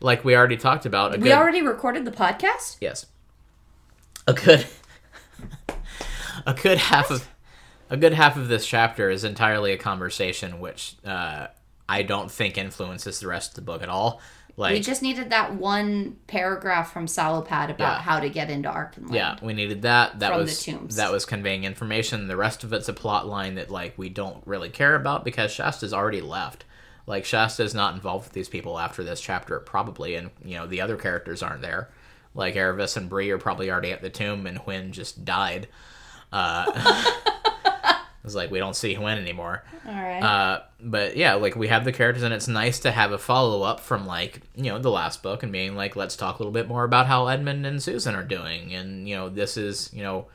[0.00, 1.14] like we already talked about.
[1.14, 2.76] A We good, already recorded the podcast?
[2.80, 3.06] yes,
[4.26, 4.66] a good,
[6.46, 7.28] a good half of
[7.90, 11.46] a good half of this chapter is entirely a conversation, which uh,
[11.88, 14.20] I don't think influences the rest of the book at all.
[14.58, 18.00] Like We just needed that one paragraph from Sallowpad about Yeah.
[18.00, 19.12] how to get into Archenland.
[19.14, 20.18] Yeah, we needed that.
[20.20, 20.96] That From the was tombs.
[20.96, 22.26] that was conveying information.
[22.28, 25.50] The rest of it's a plot line that like we don't really care about because
[25.52, 26.64] Shasta's already left.
[27.06, 30.80] Like Shasta's not involved with these people after this chapter, probably, and you know the
[30.80, 31.90] other characters aren't there.
[32.34, 35.68] Like Aravis and Bree are probably already at the tomb, and Hwin just died.
[36.32, 37.04] Uh,
[38.26, 39.64] it's like we don't see Hwin anymore.
[39.86, 40.20] All right.
[40.20, 43.62] Uh, but yeah, like we have the characters, and it's nice to have a follow
[43.62, 46.52] up from like you know the last book and being like, let's talk a little
[46.52, 50.02] bit more about how Edmund and Susan are doing, and you know this is you
[50.02, 50.26] know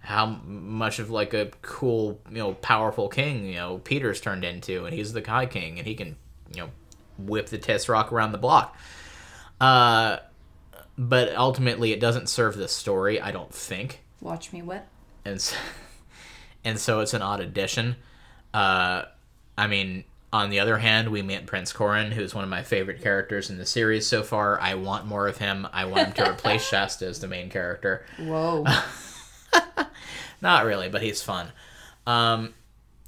[0.00, 4.84] how much of like a cool you know powerful king you know Peter's turned into,
[4.84, 6.16] and he's the High King, and he can
[6.54, 6.70] you know
[7.18, 8.76] whip the Tisroc around the block.
[9.60, 10.18] Uh,
[10.96, 14.84] but ultimately, it doesn't serve the story, I don't think Watch me whip.
[15.24, 15.56] and so,
[16.68, 17.96] and so it's an odd addition.
[18.52, 19.04] Uh,
[19.56, 20.04] I mean,
[20.34, 23.56] on the other hand, we meet Prince Corin, who's one of my favorite characters in
[23.56, 24.60] the series so far.
[24.60, 25.66] I want more of him.
[25.72, 28.04] I want him to replace Shasta as the main character.
[28.18, 28.66] Whoa.
[30.42, 31.48] Not really, but he's fun.
[32.06, 32.52] Um,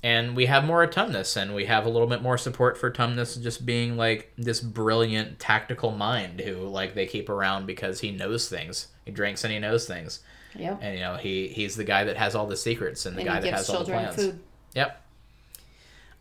[0.02, 2.90] and we have more of Tumnus, and we have a little bit more support for
[2.90, 8.11] Tumnus just being like this brilliant tactical mind who like they keep around because he
[8.11, 8.88] knows things.
[9.04, 10.20] He drinks and he knows things.
[10.57, 10.78] Yep.
[10.82, 13.28] And you know, he he's the guy that has all the secrets and the And
[13.28, 14.16] guy that has all the plans.
[14.16, 14.40] food.
[14.74, 15.03] Yep.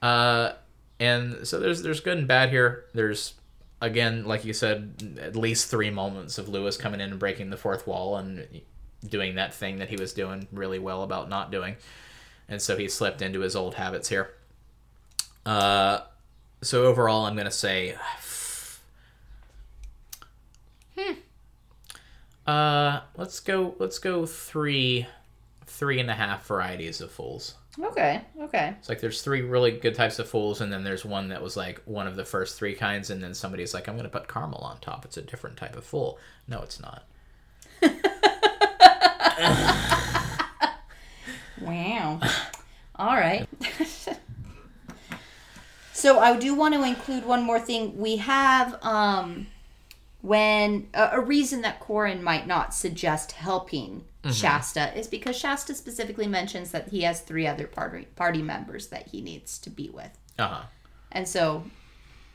[0.01, 0.53] Uh,
[0.99, 2.85] and so there's there's good and bad here.
[2.93, 3.33] There's
[3.81, 7.57] again, like you said, at least three moments of Lewis coming in and breaking the
[7.57, 8.61] fourth wall and
[9.07, 11.75] doing that thing that he was doing really well about not doing,
[12.49, 14.33] and so he slipped into his old habits here.
[15.45, 16.01] Uh,
[16.61, 17.95] so overall, I'm gonna say.
[20.97, 21.13] Hmm.
[22.49, 23.75] Uh, let's go.
[23.77, 25.05] Let's go three,
[25.67, 27.55] three and a half varieties of fools.
[27.79, 28.21] Okay.
[28.41, 28.73] Okay.
[28.79, 31.55] It's like there's three really good types of fools, and then there's one that was
[31.55, 34.61] like one of the first three kinds, and then somebody's like, I'm gonna put caramel
[34.61, 35.05] on top.
[35.05, 36.17] It's a different type of fool.
[36.47, 37.03] No, it's not.
[41.61, 42.19] Wow.
[42.95, 43.47] All right.
[45.93, 47.97] so I do want to include one more thing.
[47.97, 49.47] We have um
[50.21, 56.27] when a, a reason that Corin might not suggest helping Shasta is because Shasta specifically
[56.27, 60.11] mentions that he has three other party party members that he needs to be with.
[60.37, 60.61] Uh huh.
[61.11, 61.63] And so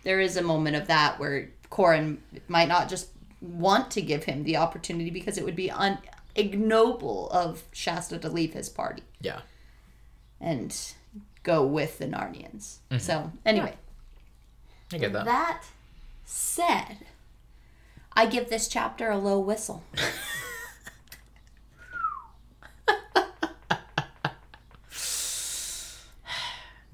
[0.03, 3.09] there is a moment of that where Corin might not just
[3.43, 5.99] want to give him the opportunity because it would be un-
[6.35, 9.41] ignoble of Shasta to leave his party Yeah.
[10.41, 10.75] and
[11.43, 12.79] go with the Narnians.
[12.99, 13.75] So, anyway,
[14.93, 15.27] I get that.
[15.27, 15.63] that
[16.25, 16.97] said,
[18.17, 19.83] I give this chapter a low whistle.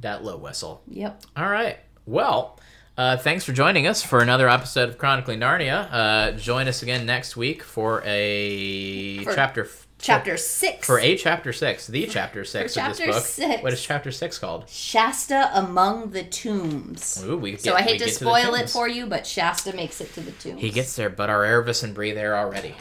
[0.01, 0.83] That low whistle.
[0.89, 1.23] Yep.
[1.37, 1.79] All right.
[2.07, 2.59] Well,
[2.97, 5.89] uh, thanks for joining us for another episode of Chronically Narnia.
[5.93, 9.69] Uh, join us again next week for a For- chapter
[10.01, 10.87] chapter six.
[10.87, 13.25] For a chapter six, the chapter six of chapter this book.
[13.25, 13.63] six.
[13.63, 14.69] What is chapter six called?
[14.69, 17.23] Shasta among the tombs.
[17.25, 20.13] Ooh, we so I hate to get spoil it for you, but Shasta makes it
[20.15, 20.61] to the tombs.
[20.61, 22.75] He gets there, but are Aravis and Bree there already?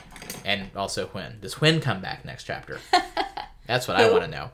[0.45, 1.41] And also Hwin.
[1.41, 2.79] Does Hwin come back next chapter?
[3.67, 4.49] That's what I want to know.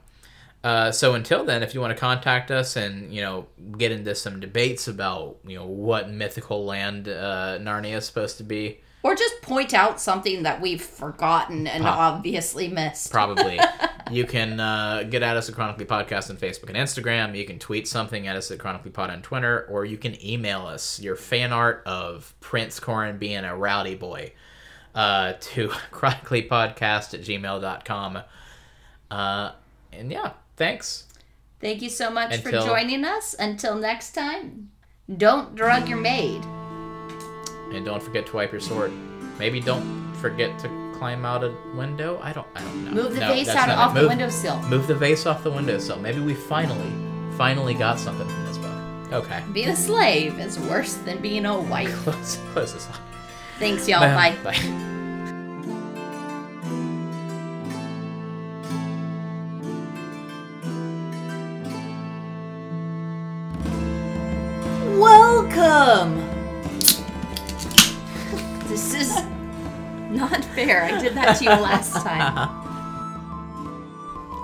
[0.65, 3.45] Uh, so until then, if you want to contact us and you know
[3.77, 8.43] get into some debates about you know what mythical land uh, Narnia is supposed to
[8.43, 11.91] be, Or just point out something that we've forgotten and Huh.
[11.95, 13.11] obviously missed.
[13.11, 13.59] probably
[14.11, 17.37] you can uh, get at us at Chronically Podcast on Facebook and Instagram.
[17.37, 20.65] You can tweet something at us at Chronically Pod on Twitter, or you can email
[20.65, 24.31] us your fan art of Prince Corin being a rowdy boy
[24.95, 28.19] uh, to chronicallypodcast at gmail.com.
[29.11, 29.51] Uh,
[29.93, 31.03] and yeah, thanks.
[31.61, 33.35] Thank you so much Until- for joining us.
[33.37, 34.71] Until next time,
[35.15, 36.43] don't drug your maid.
[37.73, 38.91] And don't forget to wipe your sword.
[39.39, 42.19] Maybe don't forget to climb out a window.
[42.23, 42.47] I don't.
[42.55, 42.91] I don't know.
[42.91, 44.61] Move the No, vase out off the Move- windowsill.
[44.63, 45.97] Move the vase off the windowsill.
[45.99, 46.91] Maybe we finally,
[47.37, 48.71] finally got something from this book.
[49.25, 49.43] Okay.
[49.53, 51.93] Being a slave is worse than being a wife.
[52.03, 53.01] Close, close this off.
[53.59, 53.99] Thanks, y'all.
[54.01, 54.35] Bye.
[54.43, 54.51] Bye.
[54.51, 54.94] Welcome.
[70.69, 72.49] I did that to you last time.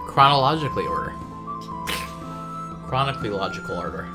[0.08, 1.14] Chronologically order.
[2.88, 4.08] Chronically logical order.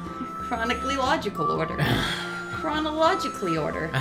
[0.49, 1.77] Chronically logical order.
[2.61, 3.89] Chronologically order.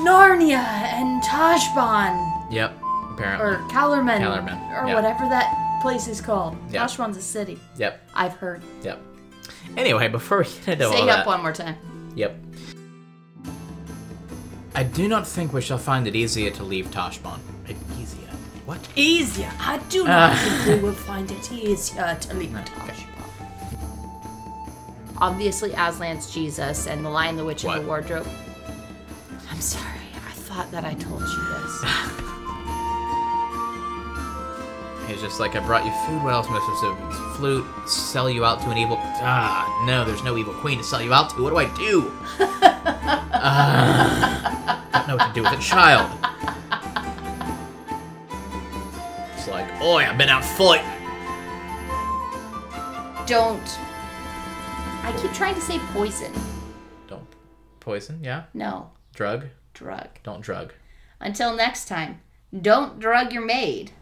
[0.00, 0.58] Narnia
[0.94, 2.78] and Tashbaan, Yep.
[3.14, 3.46] Apparently.
[3.46, 4.94] or Calormen, Calormen, or yeah.
[4.94, 6.56] whatever that place is called.
[6.70, 6.84] Yeah.
[6.84, 7.58] Tashbaan's a city.
[7.76, 8.00] Yep.
[8.14, 8.62] I've heard.
[8.82, 9.00] Yep.
[9.76, 11.76] Anyway, before we get into Say all it up that, one more time.
[12.16, 12.36] Yep.
[14.74, 17.40] I do not think we shall find it easier to leave Tashbaan.
[17.98, 18.28] Easier?
[18.64, 18.80] What?
[18.96, 19.50] Easier.
[19.58, 23.06] I do not think we will find it easier to leave Okay.
[25.18, 28.26] Obviously, Aslan's Jesus and the Lion, the Witch, and the Wardrobe.
[29.50, 29.84] I'm sorry.
[30.26, 31.84] I thought that I told you this.
[35.08, 36.22] He's just like, I brought you food.
[36.24, 36.96] What else am I supposed to
[37.36, 37.66] flute?
[37.88, 38.96] Sell you out to an evil?
[38.98, 41.42] Ah, no, there's no evil queen to sell you out to.
[41.42, 42.10] What do I do?
[43.04, 46.10] Ah, don't know what to do with a child.
[49.36, 50.86] It's like, oi, I've been out fighting.
[53.26, 53.78] Don't.
[55.04, 56.32] I keep trying to say poison.
[57.08, 57.26] Don't
[57.80, 58.44] poison, yeah.
[58.54, 60.08] No, Drug, drug.
[60.22, 60.72] don't drug.
[61.20, 62.20] Until next time,
[62.60, 63.92] don't drug your maid.